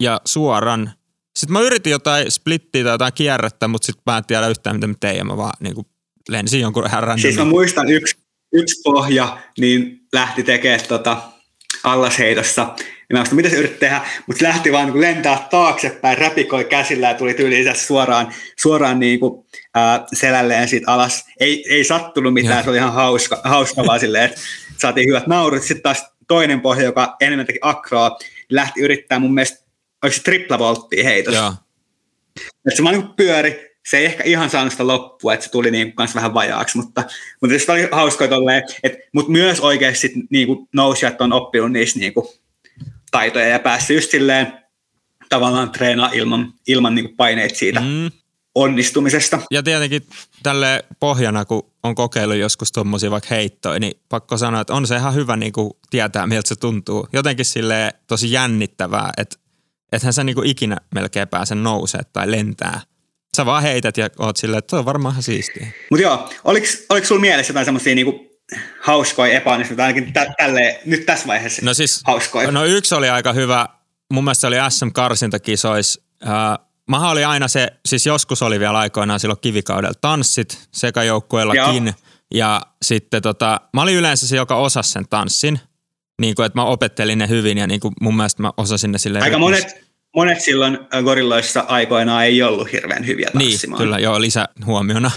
[0.03, 0.91] ja suoran.
[1.39, 4.87] Sitten mä yritin jotain splittiä tai jotain kierrettä, mutta sitten mä en tiedä yhtään, mitä
[4.87, 5.87] mä tein, ja mä vaan niin kuin
[6.29, 7.19] lensin jonkun härän.
[7.19, 8.17] Siis mä muistan yksi,
[8.53, 11.17] yksi pohja, niin lähti tekemään tota
[11.83, 12.75] allasheitossa
[13.11, 17.13] ja mä mitä se yritti tehdä, mutta lähti vaan niin lentää taaksepäin, räpikoi käsillä ja
[17.13, 21.25] tuli tyyliin suoraan, suoraan niin kuin, ää, selälleen siitä alas.
[21.39, 22.63] Ei, ei sattunut mitään, ja.
[22.63, 24.41] se oli ihan hauska, hauska vaan silleen, että
[24.77, 25.63] saatiin hyvät naurut.
[25.63, 28.17] Sitten taas toinen pohja, joka enemmän teki akroa,
[28.49, 29.65] lähti yrittää mun mielestä,
[30.03, 31.53] oliko se triplavolttia heitossa.
[32.37, 35.71] Että se vaan niin pyöri, se ei ehkä ihan saanut sitä loppua, että se tuli
[35.71, 37.03] niin kanssa vähän vajaaksi, mutta,
[37.41, 41.99] mutta se oli hauskoa tolleen, että, mutta myös oikeasti niin kuin nousijat on oppinut niissä
[41.99, 42.27] niin kuin,
[43.11, 44.53] taitoja ja päässyt just silleen
[45.29, 48.11] tavallaan treenaa ilman, ilman niin paineita siitä mm.
[48.55, 49.39] onnistumisesta.
[49.51, 50.01] Ja tietenkin
[50.43, 54.95] tälle pohjana, kun on kokeillut joskus tuommoisia vaikka heittoja, niin pakko sanoa, että on se
[54.95, 57.07] ihan hyvä niin kuin tietää, miltä se tuntuu.
[57.13, 59.35] Jotenkin sille tosi jännittävää, että
[59.91, 62.81] ethän sä niin kuin ikinä melkein pääse nousee tai lentää.
[63.37, 65.67] Sä vaan heität ja oot silleen, että toi on varmaan ihan siistiä.
[65.89, 68.31] Mutta joo, oliko, oliko sulla mielessä jotain semmoisia niinku
[68.81, 72.51] hauskoja epäonnistuneita, ainakin tä- tälle, nyt tässä vaiheessa no siis, hauskoja.
[72.51, 73.67] No yksi oli aika hyvä,
[74.13, 76.01] mun mielestä se oli SM-karsintakisois.
[76.23, 81.85] Uh, Maha oli aina se, siis joskus oli vielä aikoinaan silloin kivikaudella tanssit sekä joukkueellakin.
[81.85, 81.95] Joo.
[82.33, 85.59] Ja sitten tota, mä olin yleensä se, joka osasi sen tanssin.
[86.21, 88.97] Niin kuin, että mä opettelin ne hyvin ja niin kuin mun mielestä mä osasin ne
[88.97, 89.23] silleen.
[89.23, 93.79] Aika monet, monet silloin äh, gorilloissa aikoinaan ei ollut hirveän hyviä niin, tanssimaan.
[93.79, 95.11] Niin, kyllä, joo, lisähuomiona.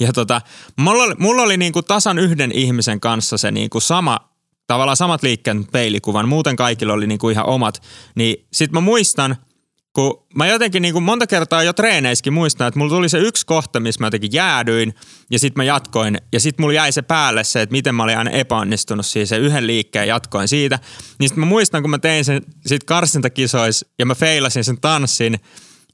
[0.00, 0.40] Ja tota,
[0.76, 4.18] mulla oli, mulla oli niinku tasan yhden ihmisen kanssa se niinku sama,
[4.66, 7.82] tavallaan samat liikkeen peilikuvan, muuten kaikilla oli niinku ihan omat.
[8.14, 9.36] Niin sit mä muistan–
[9.92, 13.46] kun mä jotenkin niin kuin monta kertaa jo treeneissäkin muistan, että mulla tuli se yksi
[13.46, 14.94] kohta, missä mä jotenkin jäädyin
[15.30, 18.18] ja sitten mä jatkoin ja sitten mulla jäi se päälle se, että miten mä olin
[18.18, 20.78] aina epäonnistunut siihen se yhden liikkeen jatkoin siitä.
[21.18, 25.40] Niin sitten mä muistan, kun mä tein sen sit karsintakisois ja mä feilasin sen tanssin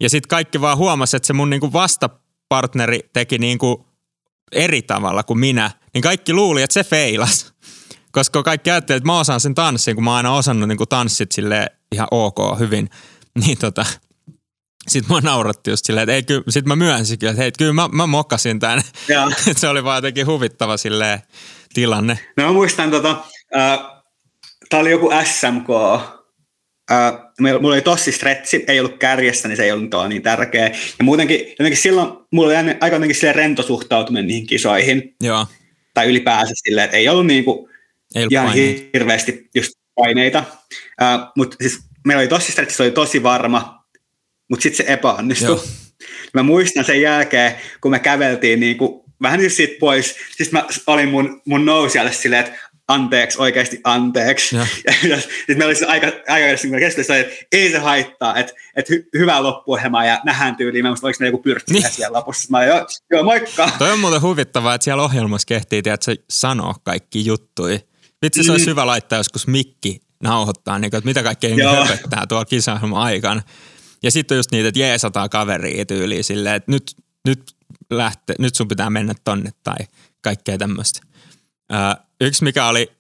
[0.01, 3.76] ja sitten kaikki vaan huomasi, että se mun niin kuin vastapartneri teki niin kuin
[4.53, 7.53] eri tavalla kuin minä, niin kaikki luuli, että se feilas.
[8.12, 10.88] Koska kaikki ajattelivat, että mä osaan sen tanssin, kun mä oon aina osannut niin kuin
[10.88, 12.90] tanssit sille ihan ok hyvin.
[13.47, 13.87] niin tota,
[14.89, 17.72] sitten mä nauratti just silleen, että ei kyllä, sit mä myönsin kyllä, että hei, kyllä
[17.72, 18.82] mä, mä mokasin tämän.
[19.57, 21.18] se oli vaan jotenkin huvittava silleen
[21.74, 22.18] tilanne.
[22.37, 23.24] No mä muistan tota,
[23.57, 23.78] äh,
[24.68, 25.70] tää oli joku SMK,
[26.91, 30.66] äh, mulla oli tossi stretsi, ei ollut kärjessä, niin se ei ollut niin tärkeä.
[30.99, 35.16] Ja muutenkin, jotenkin silloin mulla oli aika jotenkin silleen rento suhtautuminen niihin kisoihin.
[35.20, 35.47] Joo.
[35.95, 37.68] Tai ylipäänsä silleen, että ei ollut niinku
[38.14, 38.91] ei ollut ihan paineita.
[38.95, 40.45] hirveästi just paineita.
[41.03, 43.85] Äh, Mutta siis meillä oli tosi että se oli tosi varma,
[44.51, 45.49] mutta sitten se epäonnistui.
[45.49, 45.65] Joo.
[46.35, 50.65] Mä muistan sen jälkeen, kun me käveltiin niin kuin, vähän niin siitä pois, siis mä
[50.87, 54.57] olin mun, mun nousijalle silleen, että anteeksi, oikeasti anteeksi.
[54.57, 58.53] Ja, ja, ja sitten meillä oli se aika, aika keskustelu, että ei se haittaa, että,
[58.77, 60.85] että hy, hyvää loppuohjelmaa ja nähdään tyyliin.
[60.85, 61.91] Mä muistan, oliko meillä joku pyrkki niin.
[61.91, 62.49] siellä lopussa.
[62.51, 63.71] Mä olin, joo, joo, moikka.
[63.79, 67.81] Toi on muuten huvittavaa, että siellä ohjelmassa kehtii, että se sanoo kaikki juttui.
[68.23, 68.53] Vitsi, se mm.
[68.53, 73.43] olisi hyvä laittaa joskus mikki nauhoittaa, niin kuin, että mitä kaikkea höpöttää tuolla kisailman aikana.
[74.03, 77.57] Ja sitten on just niitä, että jeesataan kaveria tyyliin silleen, että nyt, nyt,
[77.91, 79.77] lähte, nyt sun pitää mennä tonne tai
[80.23, 81.01] kaikkea tämmöistä.
[82.21, 82.93] yksi, mikä oli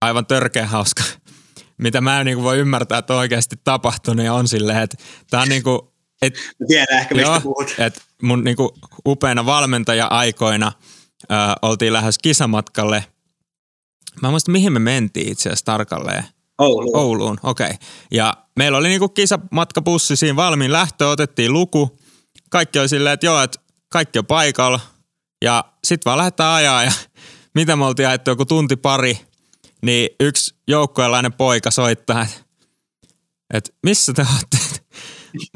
[0.00, 1.02] aivan törkeä hauska,
[1.82, 4.96] mitä mä en niin voi ymmärtää, että on oikeasti tapahtunut ja on silleen, että
[5.30, 5.80] tämä on niin kuin,
[6.22, 6.34] et,
[6.68, 7.74] Tiedän ehkä, mistä joo, puhut.
[7.78, 8.68] Et mun niin kuin
[9.06, 10.72] upeana valmentaja-aikoina
[11.22, 13.04] ö, oltiin lähes kisamatkalle.
[14.22, 16.24] Mä muistan, mihin me mentiin itse asiassa tarkalleen.
[16.58, 16.96] Ouluun.
[16.96, 17.66] Ouluun, okei.
[17.66, 17.78] Okay.
[18.10, 21.98] Ja meillä oli niinku kisamatkabussi siinä valmiin lähtö, otettiin luku.
[22.50, 24.80] Kaikki oli silleen, että joo, että kaikki on paikalla.
[25.44, 26.92] Ja sitten vaan lähdetään ajaa ja
[27.54, 29.18] mitä me oltiin ajettu joku tunti pari,
[29.82, 32.42] niin yksi joukkueelainen poika soittaa, että
[33.54, 34.58] et missä te olette?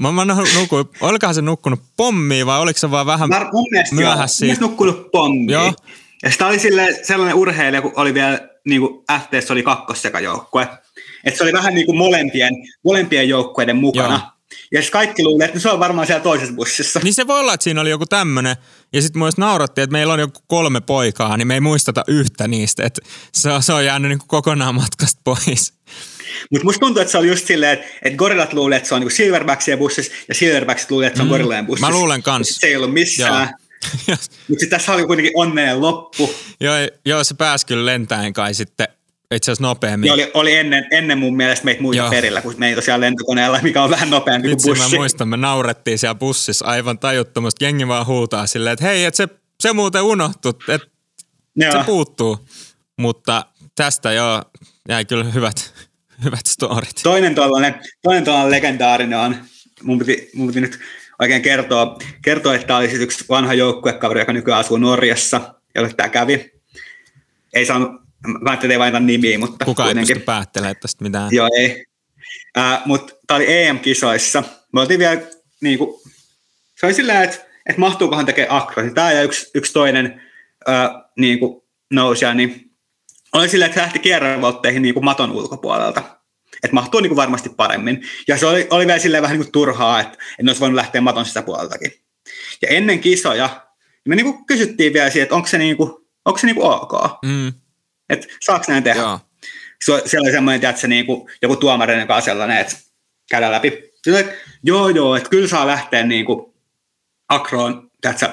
[0.00, 0.24] Mä, mä
[0.54, 4.46] nukuin, olikohan se nukkunut pommiin vai oliko se vaan vähän mä, mun myöhässä?
[4.46, 5.50] Joo, nukkunut pommiin.
[5.50, 5.72] Joo.
[6.22, 10.68] Ja sitä oli sille, sellainen urheilija, kun oli vielä niin kuin FTS oli kakkossekajoukkue.
[11.24, 12.54] Että se oli vähän niin kuin molempien,
[12.84, 14.14] molempien joukkueiden mukana.
[14.14, 14.36] Joo.
[14.72, 17.00] Ja sitten kaikki luulee, että se on varmaan siellä toisessa bussissa.
[17.02, 18.56] Niin se voi olla, että siinä oli joku tämmöinen.
[18.92, 22.48] Ja sitten myös naurattiin, että meillä on joku kolme poikaa, niin me ei muisteta yhtä
[22.48, 22.84] niistä.
[22.84, 23.00] Että
[23.32, 25.72] se, on, se on jäänyt niin kuin kokonaan matkasta pois.
[26.50, 29.00] Mutta musta tuntuu, että se oli just silleen, että, että gorillat luulee, että se on
[29.00, 31.30] niin silverbacksien bussissa, ja silverbacksit luulee, että se on mm.
[31.30, 31.90] gorillojen bussissa.
[31.90, 32.48] Mä luulen kans.
[32.48, 33.54] Se ei ollut missään.
[34.48, 36.34] Mutta tässä oli kuitenkin onneen loppu.
[36.60, 38.88] Joo, joo, se pääsi kyllä lentäen kai sitten
[39.34, 40.08] itse asiassa nopeammin.
[40.08, 42.10] Ja oli, oli ennen, ennen mun mielestä meitä muita Joo.
[42.10, 44.90] perillä, kun me ei tosiaan lentokoneella, mikä on vähän nopeampi Itse kuin bussi.
[44.90, 47.64] mä muistan, me naurettiin siellä bussissa aivan tajuttomasti.
[47.64, 49.28] Jengi vaan huutaa silleen, että hei, että se,
[49.60, 50.88] se muuten unohtu, että
[51.58, 52.48] se puuttuu.
[52.96, 53.46] Mutta
[53.76, 54.42] tästä jo
[54.88, 55.74] jäi kyllä hyvät,
[56.24, 57.00] hyvät storit.
[57.02, 59.36] Toinen tuollainen, toinen tuollainen legendaarinen on,
[59.82, 60.78] mun piti, mun piti nyt
[61.18, 65.92] oikein kertoa, kertoa että tämä oli siis yksi vanha joukkuekaveri, joka nykyään asuu Norjassa, jolle
[65.96, 66.50] tämä kävi.
[67.54, 70.10] Ei saanut Mä ajattelin, ei vain nimiä, mutta Kuka kuitenkin.
[70.10, 71.28] ei pysty päättelemään tästä mitään.
[71.32, 71.86] Joo, ei.
[72.58, 74.42] Äh, mutta tämä oli EM-kisoissa.
[74.72, 75.20] Me oltiin vielä,
[75.60, 76.00] niin kuin,
[76.80, 77.36] se oli silleen, että,
[77.66, 78.90] että mahtuukohan tekee akro.
[78.94, 80.22] Tämä ja yksi, yksi toinen
[80.68, 82.70] äh, niin kuin nousia, niin
[83.32, 86.02] oli silleen, että lähti kierrävoltteihin niin kuin maton ulkopuolelta.
[86.62, 88.02] Että mahtuu niin kuin varmasti paremmin.
[88.28, 91.00] Ja se oli, oli vielä silleen vähän niin kuin turhaa, että, ne olisi voinut lähteä
[91.00, 91.92] maton sisäpuoleltakin.
[92.62, 93.66] Ja ennen kisoja
[94.08, 95.90] me niin kuin kysyttiin vielä siitä, että onko se, niin kuin,
[96.24, 96.92] onko se niin kuin ok.
[97.24, 97.52] Mm
[98.10, 99.00] että saako näin tehdä.
[99.00, 99.20] Joo.
[99.84, 102.76] Siellä oli semmoinen, että se niinku, joku tuomari, joka on sellainen, että
[103.30, 103.92] käydään läpi.
[104.02, 104.32] Sillä, että
[104.62, 106.54] joo, joo, että kyllä saa lähteä niinku
[107.28, 108.28] akroon, tiedätkö,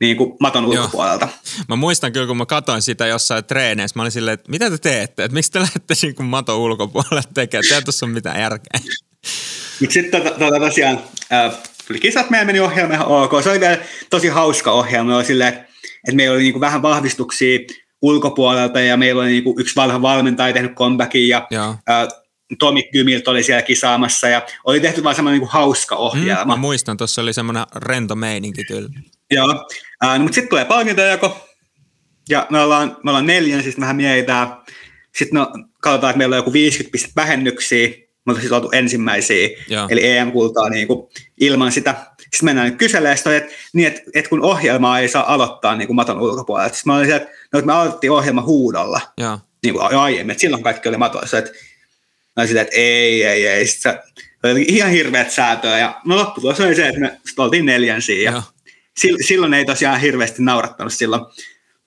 [0.00, 0.72] niin kuin maton Joo.
[0.72, 1.28] ulkopuolelta.
[1.68, 4.78] Mä muistan kyllä, kun mä katsoin sitä jossain treeneissä, mä olin silleen, että mitä te
[4.78, 5.24] teette?
[5.24, 7.64] Että miksi te lähdette niin kuin maton ulkopuolelle tekemään?
[7.68, 8.80] Te tuossa on mitään järkeä.
[9.80, 11.00] Mutta sitten tota, tota, tosiaan
[11.32, 11.52] äh,
[11.86, 13.42] tuli kisat, meidän meni ohjelma ihan ok.
[13.42, 13.78] Se oli vielä
[14.10, 15.16] tosi hauska ohjelma.
[15.16, 15.60] Oli silleen, että,
[16.08, 17.58] että meillä oli niin kuin vähän vahvistuksia
[18.02, 21.46] ulkopuolelta ja meillä oli niin kuin yksi vanha valmentaja tehnyt comebackin ja
[21.86, 22.08] ää,
[22.58, 26.56] Tomi Gymilt oli siellä kisaamassa ja oli tehty vaan semmoinen niin kuin hauska ohjelma.
[26.56, 28.88] Mm, muistan, tuossa oli semmoinen rento meininki kyllä.
[29.30, 29.68] Joo,
[30.00, 31.48] ää, no, mutta sitten tulee palkintojako
[32.28, 34.48] ja me ollaan, me ollaan neljän, siis vähän mietitään.
[35.16, 37.88] Sitten no, katsotaan, että meillä on joku 50 pistettä vähennyksiä,
[38.26, 39.86] mutta siis oltu ensimmäisiä, Joo.
[39.90, 41.08] eli EM-kultaa niin kuin
[41.40, 41.94] ilman sitä.
[42.32, 45.96] Sitten mennään nyt kyselemään että, niin, että, että kun ohjelmaa ei saa aloittaa niin kuin
[45.96, 46.68] maton ulkopuolella.
[46.68, 49.38] Sitten mä olin sieltä, että, no, että me aloitettiin ohjelma huudolla, Joo.
[49.62, 51.38] niin kuin aiemmin, että silloin kaikki oli matoissa.
[51.38, 51.50] Että,
[52.36, 53.66] mä sitä, että ei, ei, ei.
[53.66, 55.78] Sitten se oli ihan hirveät säätöä.
[55.78, 58.30] Ja no lopputulos oli se, että me oltiin neljänsiä.
[58.30, 58.42] Ja
[59.26, 61.22] silloin ei tosiaan hirveästi naurattanut silloin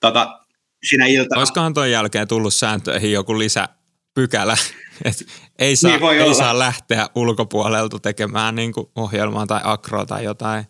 [0.00, 0.40] tota,
[0.84, 1.38] siinä iltana.
[1.38, 4.56] Olisikohan tuon jälkeen tullut sääntöihin joku lisäpykälä,
[5.04, 5.24] että
[5.58, 10.64] ei saa, niin ei saa lähteä ulkopuolelta tekemään niin kuin ohjelmaa tai akroa tai jotain.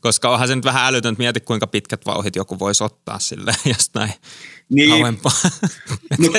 [0.00, 4.12] Koska onhan se nyt vähän älytöntä, mieti kuinka pitkät vauhit joku voisi ottaa sille jostain
[4.68, 4.90] niin.
[4.90, 5.32] kauempaa.
[6.18, 6.38] Mutta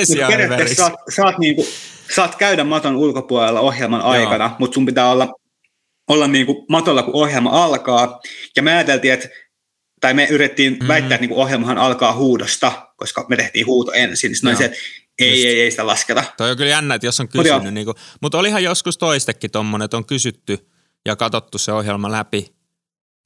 [0.60, 1.66] mut saat, saat, niinku,
[2.14, 5.28] saat käydä maton ulkopuolella ohjelman aikana, mutta sun pitää olla,
[6.08, 8.20] olla niinku matolla, kun ohjelma alkaa.
[8.56, 9.28] Ja me ajateltiin, että
[10.02, 10.88] tai me yritettiin mm-hmm.
[10.88, 14.36] väittää, että niinku ohjelmahan alkaa huudosta, koska me tehtiin huuto ensin.
[14.36, 14.72] Sitten se,
[15.18, 16.24] ei, ei, ei sitä lasketa.
[16.36, 17.62] Toi on kyllä jännä, että jos on kysynyt.
[17.62, 20.68] Mut, niin kuin, mutta olihan joskus toistekin tuommoinen, että on kysytty
[21.06, 22.54] ja katsottu se ohjelma läpi.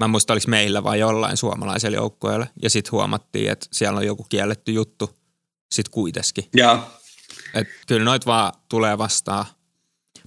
[0.01, 2.47] Mä en muista, oliko meillä vai jollain suomalaisella joukkueella.
[2.63, 5.19] Ja sitten huomattiin, että siellä on joku kielletty juttu
[5.73, 6.45] sitten kuitenkin.
[6.55, 6.91] Joo.
[7.55, 9.47] Et kyllä noit vaan tulee vastaan.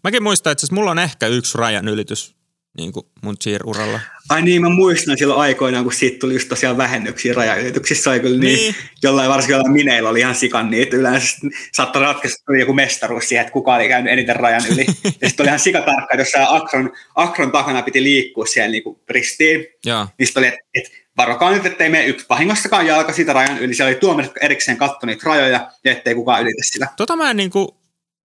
[0.03, 2.35] Mäkin muistan, että siis mulla on ehkä yksi rajan ylitys
[2.79, 3.99] niin kuin mun cheer-uralla.
[4.29, 8.09] Ai niin, mä muistan silloin aikoinaan, kun siitä tuli just tosiaan vähennyksiä rajaylityksissä.
[8.09, 8.75] Oli kyllä niin, niin.
[9.03, 10.97] jollain varsinkin jollain mineillä oli ihan sikan niitä.
[10.97, 11.37] Yleensä
[11.73, 14.85] saattoi ratkaista joku mestaruus siihen, että kuka oli käynyt eniten rajan yli.
[15.21, 19.65] ja sitten oli ihan sikatarkka, että jossain Akron, Akron takana piti liikkua siellä niin ristiin.
[19.85, 20.07] Ja.
[20.19, 23.73] Niin oli, että, että varokaa nyt, ettei mene yksi vahingossakaan jalka siitä rajan yli.
[23.73, 26.87] Siellä oli tuomarit, erikseen katso niitä rajoja ja ettei kukaan ylitä sitä.
[26.97, 27.67] Tota mä en niin kuin,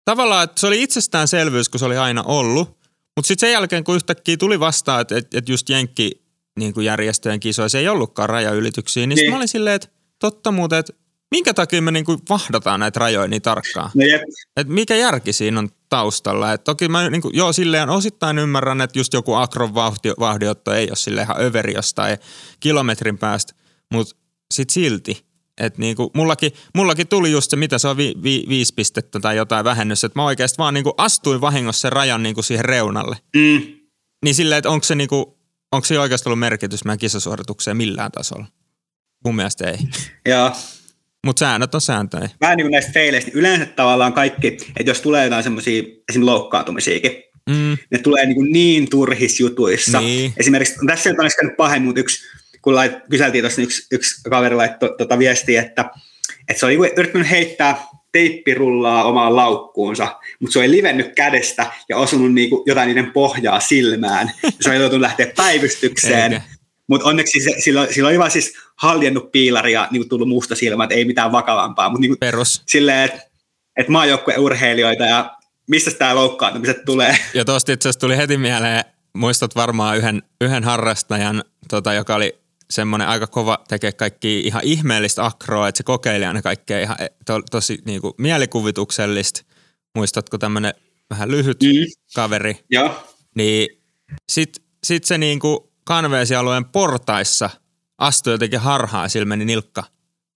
[0.04, 2.76] tavallaan, että se oli itsestäänselvyys, kun se oli aina ollut.
[3.16, 6.10] Mutta sitten sen jälkeen, kun yhtäkkiä tuli vastaan, että et, et just Jenkki
[6.58, 9.30] niin kuin järjestöjen kisoissa ei ollutkaan rajaylityksiä, niin, niin.
[9.30, 9.88] mä olin silleen, että
[10.18, 10.92] totta muuten, että
[11.30, 13.90] minkä takia me niinku vahdataan näitä rajoja niin tarkkaan?
[13.94, 14.22] No jep.
[14.56, 16.52] Et mikä järki siinä on taustalla?
[16.52, 20.88] Et toki mä niinku, joo, silleen osittain ymmärrän, että just joku akron vauhti, vauhdiotto ei
[20.88, 22.18] ole sille ihan överi jostain
[22.60, 23.54] kilometrin päästä,
[23.92, 24.16] mutta
[24.54, 25.25] sit silti.
[25.60, 29.36] Et niinku, mullakin, mullakin tuli just se, mitä se on, vi, vi, viisi pistettä tai
[29.36, 33.16] jotain vähennys, että mä oikeasti vaan niinku astuin vahingossa sen rajan niinku siihen reunalle.
[33.36, 33.62] Mm.
[34.24, 35.38] Niin silleen, että onko se, niinku,
[35.72, 38.46] onko se oikeasti ollut merkitys meidän kisasuoritukseen millään tasolla?
[39.24, 39.78] Mun mielestä ei.
[40.32, 40.52] Joo.
[41.26, 42.30] Mutta säännöt on sääntöjä.
[42.40, 46.20] Vähän niin kuin näistä feileistä, niin yleensä tavallaan kaikki, että jos tulee jotain semmoisia esimerkiksi
[46.20, 50.00] loukkaantumisiakin, Mm, ne tulee niin, kuin niin turhissa jutuissa.
[50.00, 50.32] Niin.
[50.36, 52.26] Esimerkiksi, tässä on käynyt pahemmin, mutta yksi,
[52.66, 55.90] kun lait, kyseltiin tuossa, niin yksi, yksi kaveri laittoi tota viestiä, että,
[56.48, 61.96] että se oli niinku yrittänyt heittää teippirullaa omaan laukkuunsa, mutta se oli livennyt kädestä ja
[61.96, 64.30] osunut niinku jotain niiden pohjaa silmään.
[64.60, 66.32] Se oli joutunut lähteä päivystykseen.
[66.32, 66.44] Eikä.
[66.86, 70.84] Mutta onneksi se, sillä, sillä oli vaan siis haljennut piilari ja niin tullut musta silmä,
[70.84, 71.88] että ei mitään vakavampaa.
[71.88, 72.62] Mutta niin perus.
[72.66, 73.20] silleen, että
[73.76, 75.36] et maajoukkueurheilijoita ja
[75.70, 77.16] mistä tämä loukkaantumiset tulee.
[77.34, 82.45] Ja tuosta itse asiassa tuli heti mieleen, muistat varmaan yhden, yhden harrastajan, tota, joka oli
[82.70, 86.96] semmoinen aika kova tekee kaikki ihan ihmeellistä akroa, että se kokeili aina kaikkea ihan
[87.26, 89.42] to, tosi niin kuin, mielikuvituksellista.
[89.94, 90.74] Muistatko tämmöinen
[91.10, 91.68] vähän lyhyt Mm.
[92.14, 92.64] kaveri?
[92.70, 93.04] Joo.
[93.34, 93.82] Niin
[94.28, 97.50] sit, sit se niinku kanveesialueen portaissa
[97.98, 99.84] astui jotenkin harhaan, sillä meni nilkka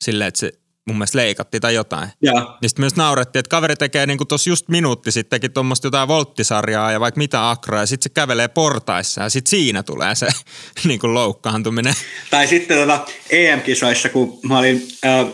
[0.04, 0.52] silleen, että se
[0.86, 2.08] mun mielestä leikatti tai jotain.
[2.22, 2.58] Joo.
[2.60, 6.92] Niin sitten myös naurettiin, että kaveri tekee niinku tossa just minuutti sittenkin tuommoista jotain volttisarjaa
[6.92, 10.28] ja vaikka mitä akroa ja sitten se kävelee portaissa ja sitten siinä tulee se
[10.84, 11.94] niinku loukkaantuminen.
[12.30, 15.26] Tai sitten tota EM-kisoissa, kun mä olin äh,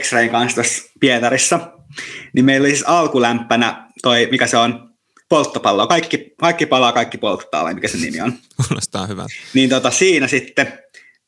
[0.00, 1.60] X-Rayn kanssa tuossa Pietarissa,
[2.34, 4.90] niin meillä oli siis alkulämpänä toi, mikä se on,
[5.28, 5.86] polttopallo.
[5.86, 8.32] Kaikki, kaikki palaa, kaikki polttaa, vai mikä se nimi on.
[8.68, 9.34] Kuulostaa hyvältä.
[9.54, 10.72] Niin tota, siinä sitten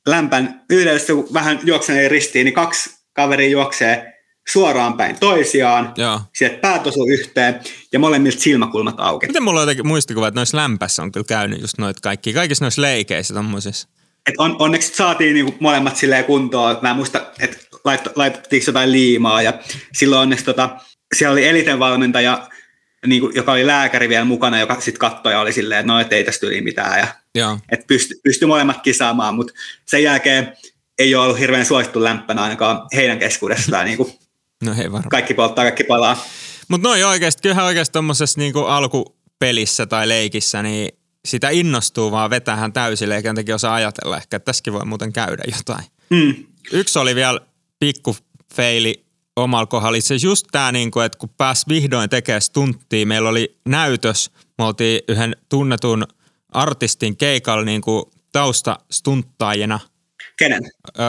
[0.06, 4.12] lämpän yhdessä, kun vähän juokseneen ristiin, niin kaksi kaveria juoksee
[4.48, 5.92] suoraan päin toisiaan.
[5.96, 6.20] Joo.
[6.34, 7.60] Sieltä päät osuu yhteen
[7.92, 9.26] ja molemmilta silmäkulmat auki.
[9.26, 12.64] Miten mulla on jotenkin muistikuva, että noissa lämpässä on kyllä käynyt just noit kaikki, kaikissa
[12.64, 13.88] noissa leikeissä tommosissa.
[14.26, 16.78] Et on, onneksi saatiin niinku molemmat silleen kuntoon.
[16.82, 19.52] Mä en muista, että lait, laitettiinko jotain liimaa ja
[19.92, 20.76] silloin onneksi tota,
[21.14, 22.48] siellä oli eliten valmentaja,
[23.06, 26.12] niinku, joka oli lääkäri vielä mukana, joka sitten katsoi ja oli silleen, että no et
[26.12, 26.98] ei tästä yli mitään.
[26.98, 27.58] Ja, Joo.
[27.68, 29.52] et pysty, pysty molemmat kisaamaan, mutta
[29.86, 30.56] sen jälkeen
[30.98, 33.84] ei ole ollut hirveän suosittu lämpänä ainakaan heidän keskuudestaan.
[33.84, 34.18] niinku,
[34.64, 35.08] No hei varmaan.
[35.08, 36.24] kaikki polttaa, kaikki palaa.
[36.68, 40.88] Mutta noin oikeasti, kyllähän oikeasti tuommoisessa niinku alkupelissä tai leikissä, niin
[41.24, 45.42] sitä innostuu vaan vetähän täysille, eikä jotenkin osaa ajatella ehkä, että tässäkin voi muuten käydä
[45.56, 45.84] jotain.
[46.10, 46.34] Mm.
[46.72, 47.40] Yksi oli vielä
[47.80, 48.16] pikku
[48.54, 49.04] feili
[49.36, 49.96] omalla kohdalla.
[49.98, 55.00] Itse just tämä, niinku, että kun pääsi vihdoin tekemään stunttia, meillä oli näytös, me oltiin
[55.08, 56.04] yhden tunnetun
[56.52, 59.80] artistin keikalla niinku taustastunttaajina,
[60.42, 60.62] Kenen?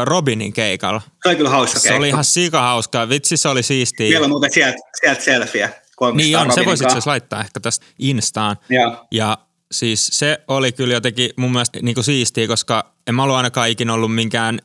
[0.03, 1.01] Robinin keikalla.
[1.23, 3.09] Se oli kyllä hauska Se oli ihan sika hauskaa.
[3.09, 4.09] Vitsi, se oli siistiä.
[4.09, 5.69] Vielä muuten sieltä, sieltä selfieä.
[6.13, 8.57] Niin on, se voisi itse laittaa ehkä tästä Instaan.
[8.69, 9.05] Joo.
[9.11, 9.37] Ja
[9.71, 13.69] siis se oli kyllä jotenkin mun mielestä niin kuin siistiä, koska en mä ollut ainakaan
[13.69, 14.59] ikinä ollut minkään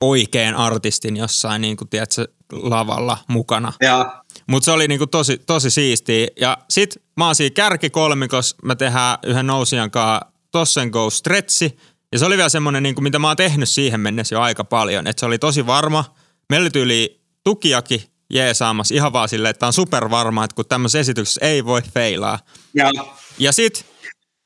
[0.00, 3.72] oikean artistin jossain niin kuin, tiedätkö, lavalla mukana.
[3.80, 6.26] Ja Mutta se oli niin kuin tosi, tosi siistiä.
[6.40, 11.76] Ja sit mä oon siinä kärkikolmikos, mä tehdään yhden nousijan kanssa tossen go stretchi.
[12.12, 14.64] Ja se oli vielä semmoinen, niin kuin, mitä mä oon tehnyt siihen mennessä jo aika
[14.64, 15.06] paljon.
[15.06, 16.14] Että se oli tosi varma.
[16.50, 21.40] Meillä oli tyyli tukiakin jeesaamassa ihan vaan silleen, että on supervarma, että kun tämmöisessä esityksessä
[21.46, 22.38] ei voi feilaa.
[22.74, 22.90] ja
[23.38, 23.86] Ja sit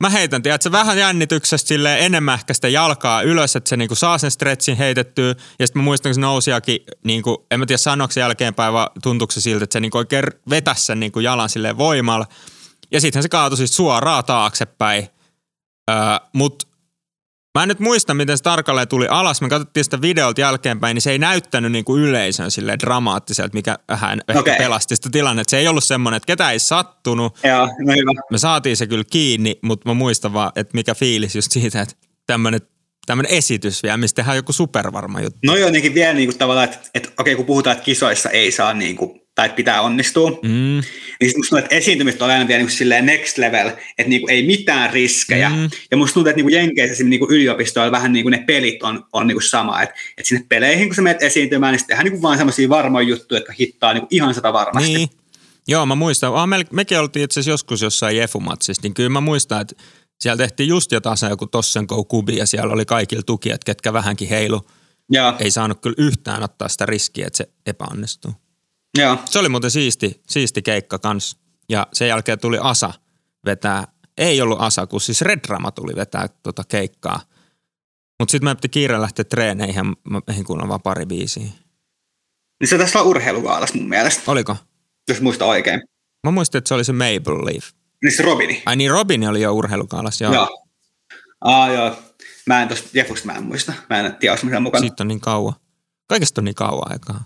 [0.02, 4.18] mä heitän, tiedätkö, vähän jännityksestä sille enemmän ehkä sitä jalkaa ylös, että se niinku saa
[4.18, 5.34] sen stretchin heitettyä.
[5.58, 8.88] Ja sitten mä muistan, kun se nousijakin, niinku, en mä tiedä sanoiko se jälkeenpäin, vaan
[9.02, 12.26] tuntuuko se siltä, että se niinku oikein vetäisi sen niinku jalan silleen voimalla.
[12.90, 15.08] Ja sitten se kaatui siis suoraan taaksepäin.
[15.90, 15.96] Öö,
[16.32, 16.66] Mutta
[17.59, 19.40] mä en nyt muista, miten se tarkalleen tuli alas.
[19.40, 23.78] Me katsottiin sitä videolta jälkeenpäin, niin se ei näyttänyt niinku yleisön silleen dramaattiselta, mikä
[24.28, 24.57] ehkä Okei.
[24.57, 25.50] pelasti sitä tilannetta.
[25.50, 28.22] Se ei ollut semmoinen, että ketä ei sattunut, ja no hyvä.
[28.30, 31.94] me saatiin se kyllä kiinni, mutta mä muistan vaan, että mikä fiilis just siitä, että
[32.26, 32.61] tämmönen,
[33.07, 35.38] tämmönen esitys vielä, mistä tehdään joku supervarma juttu.
[35.46, 38.74] No jotenkin vielä niin kuin tavallaan, että, että okei kun puhutaan, että kisoissa ei saa
[38.74, 40.82] niin kuin, tai että pitää onnistua, mm.
[41.20, 44.20] Niin musta tuntuu, että esiintymiset on aina vielä niin kuin silleen next level, että niin
[44.20, 45.48] kuin ei mitään riskejä.
[45.50, 45.70] Mm.
[45.90, 48.82] Ja musta tuntuu, että niin kuin Jenkeissä niin kuin yliopistoilla vähän niin kuin ne pelit
[48.82, 51.94] on, on niin kuin sama, että, että sinne peleihin kun sä menet esiintymään, niin sitten
[51.94, 54.94] tehdään niin kuin vaan semmoisia varmoja juttuja, jotka hittaa niin kuin ihan sata varmasti.
[54.94, 55.08] niin.
[55.68, 56.34] Joo, mä muistan.
[56.34, 59.74] Ah, me, mekin oltiin itse asiassa joskus jossain Jefumatsissa, niin kyllä mä muistan, että
[60.20, 64.28] siellä tehtiin just jotain joku Tossen Go Kubi ja siellä oli kaikilla tukijat, ketkä vähänkin
[64.28, 64.60] heilu.
[65.12, 68.32] Ja, Ei saanut kyllä yhtään ottaa sitä riskiä, että se epäonnistuu.
[68.99, 71.36] Ja, Se oli muuten siisti, siisti keikka kans.
[71.68, 72.93] Ja sen jälkeen tuli Asa
[73.47, 73.84] vetää,
[74.18, 77.20] ei ollut Asa, kun siis Red Drama tuli vetää tota keikkaa.
[78.20, 81.47] Mutta sitten mä piti kiire lähteä treeneihin, mä ehdin kunnon vaan pari biisiä.
[82.61, 84.57] Niin se tässä on urheilugaalas mun mielestä, Oliko?
[85.09, 85.82] jos muista oikein.
[86.26, 87.64] Mä muistin, että se oli se Maple Leaf.
[88.05, 88.62] Niin se Robini.
[88.66, 90.32] Ai niin, Robin oli jo urheilukaalas, joo.
[90.32, 90.43] Joo.
[90.43, 90.66] joo.
[91.40, 91.97] Aa, joo.
[92.47, 93.72] Mä en tosta Jeffusta mä en muista.
[93.90, 94.80] Mä en tiedä, onko mukana.
[94.80, 95.55] Siitä on niin kauan.
[96.07, 97.24] Kaikesta on niin kauan aikaa.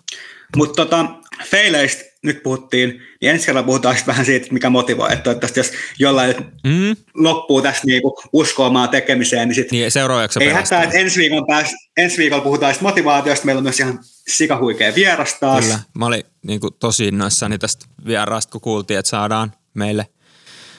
[0.56, 1.06] Mutta tota,
[1.44, 2.88] feileistä nyt puhuttiin,
[3.20, 5.12] niin ensi kerralla puhutaan sitten vähän siitä, mikä motivoi.
[5.12, 6.34] Että toivottavasti jos jollain
[6.64, 6.96] Mm.
[7.14, 10.78] loppuu tästä niinku uskoamaan tekemiseen, niin sitten Niin seuraavaksi ei pelastaa.
[10.78, 13.46] hätää, että ensi viikolla, pääs, ensi viikolla puhutaan sitten motivaatiosta.
[13.46, 15.64] Meillä on myös ihan sikahuikea vieras taas.
[15.64, 15.78] Kyllä.
[15.98, 20.06] Mä olin niin kuin, tosi innoissani tästä vieraasta, kun kuultiin, että saadaan meille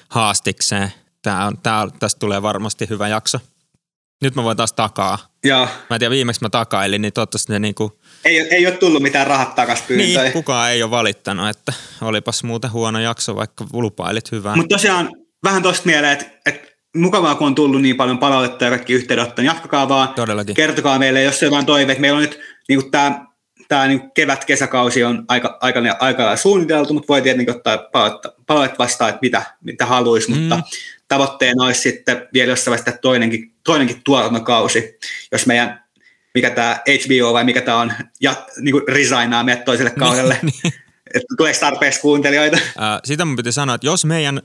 [0.10, 0.94] haastikseen.
[1.22, 3.40] Tää on, tää tästä tulee varmasti hyvä jakso.
[4.22, 5.18] Nyt mä voin taas takaa.
[5.44, 5.66] Joo.
[5.66, 9.28] Mä en tiedä, viimeksi mä takailin, niin toivottavasti ne niinku, Ei, ei ole tullut mitään
[9.28, 10.24] rahat takas pyyntöjä.
[10.24, 14.56] niin, kukaan ei ole valittanut, että olipas muuten huono jakso, vaikka lupailit hyvää.
[14.56, 15.10] Mutta tosiaan
[15.44, 19.44] vähän tuosta mieleen, että, että mukavaa kun on tullut niin paljon palautetta ja kaikki yhteydenottoja,
[19.44, 20.10] niin jatkakaa vaan.
[20.10, 20.56] Todellakin.
[20.56, 22.02] Kertokaa meille, jos on jotain toiveita.
[22.02, 22.40] Meillä on nyt
[22.70, 23.28] niin tämä
[23.68, 29.10] tämä niin kevät-kesäkausi on aika, aika, aika suunniteltu, mutta voi tietenkin ottaa palautetta, palautetta vastaan,
[29.10, 30.40] että mitä, mitä haluaisi, mm.
[30.40, 30.62] mutta
[31.08, 34.98] tavoitteena olisi sitten vielä jossain vaiheessa toinenkin, toinenkin tuotantokausi,
[35.32, 35.84] jos meidän,
[36.38, 40.40] mikä tämä HBO vai mikä tämä on, ja niin kuin resignaa meidät toiselle kaudelle,
[41.16, 42.58] että tuleeko tarpeeksi kuuntelijoita.
[42.78, 44.42] Ää, sitä mun piti sanoa, että jos meidän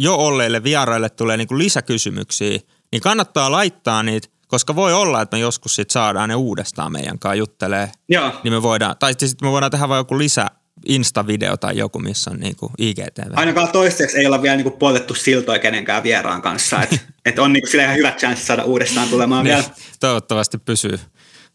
[0.00, 2.58] jo olleille vieraille tulee niinku lisäkysymyksiä,
[2.92, 7.18] niin kannattaa laittaa niitä, koska voi olla, että me joskus sit saadaan ne uudestaan meidän
[7.18, 7.90] kanssa juttelee.
[8.08, 8.32] Joo.
[8.44, 10.46] Niin me voidaan, tai sitten me voidaan tehdä vaan joku lisä
[10.88, 13.32] Insta-video tai joku, missä on niinku IGTV.
[13.36, 16.82] Ainakaan toistaiseksi ei olla vielä niinku poltettu siltoja kenenkään vieraan kanssa.
[16.82, 19.68] Et, et on niinku ihan hyvät chanssit saada uudestaan tulemaan niin, vielä.
[20.00, 20.98] Toivottavasti pysyy,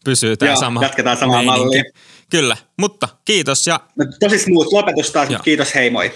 [0.04, 1.82] pysyy tämä Joo, sama jatketaan samaa mallia.
[2.30, 5.40] Kyllä, mutta kiitos ja No, tosi smooth lopetus taas, Joo.
[5.44, 6.12] kiitos, hei moi.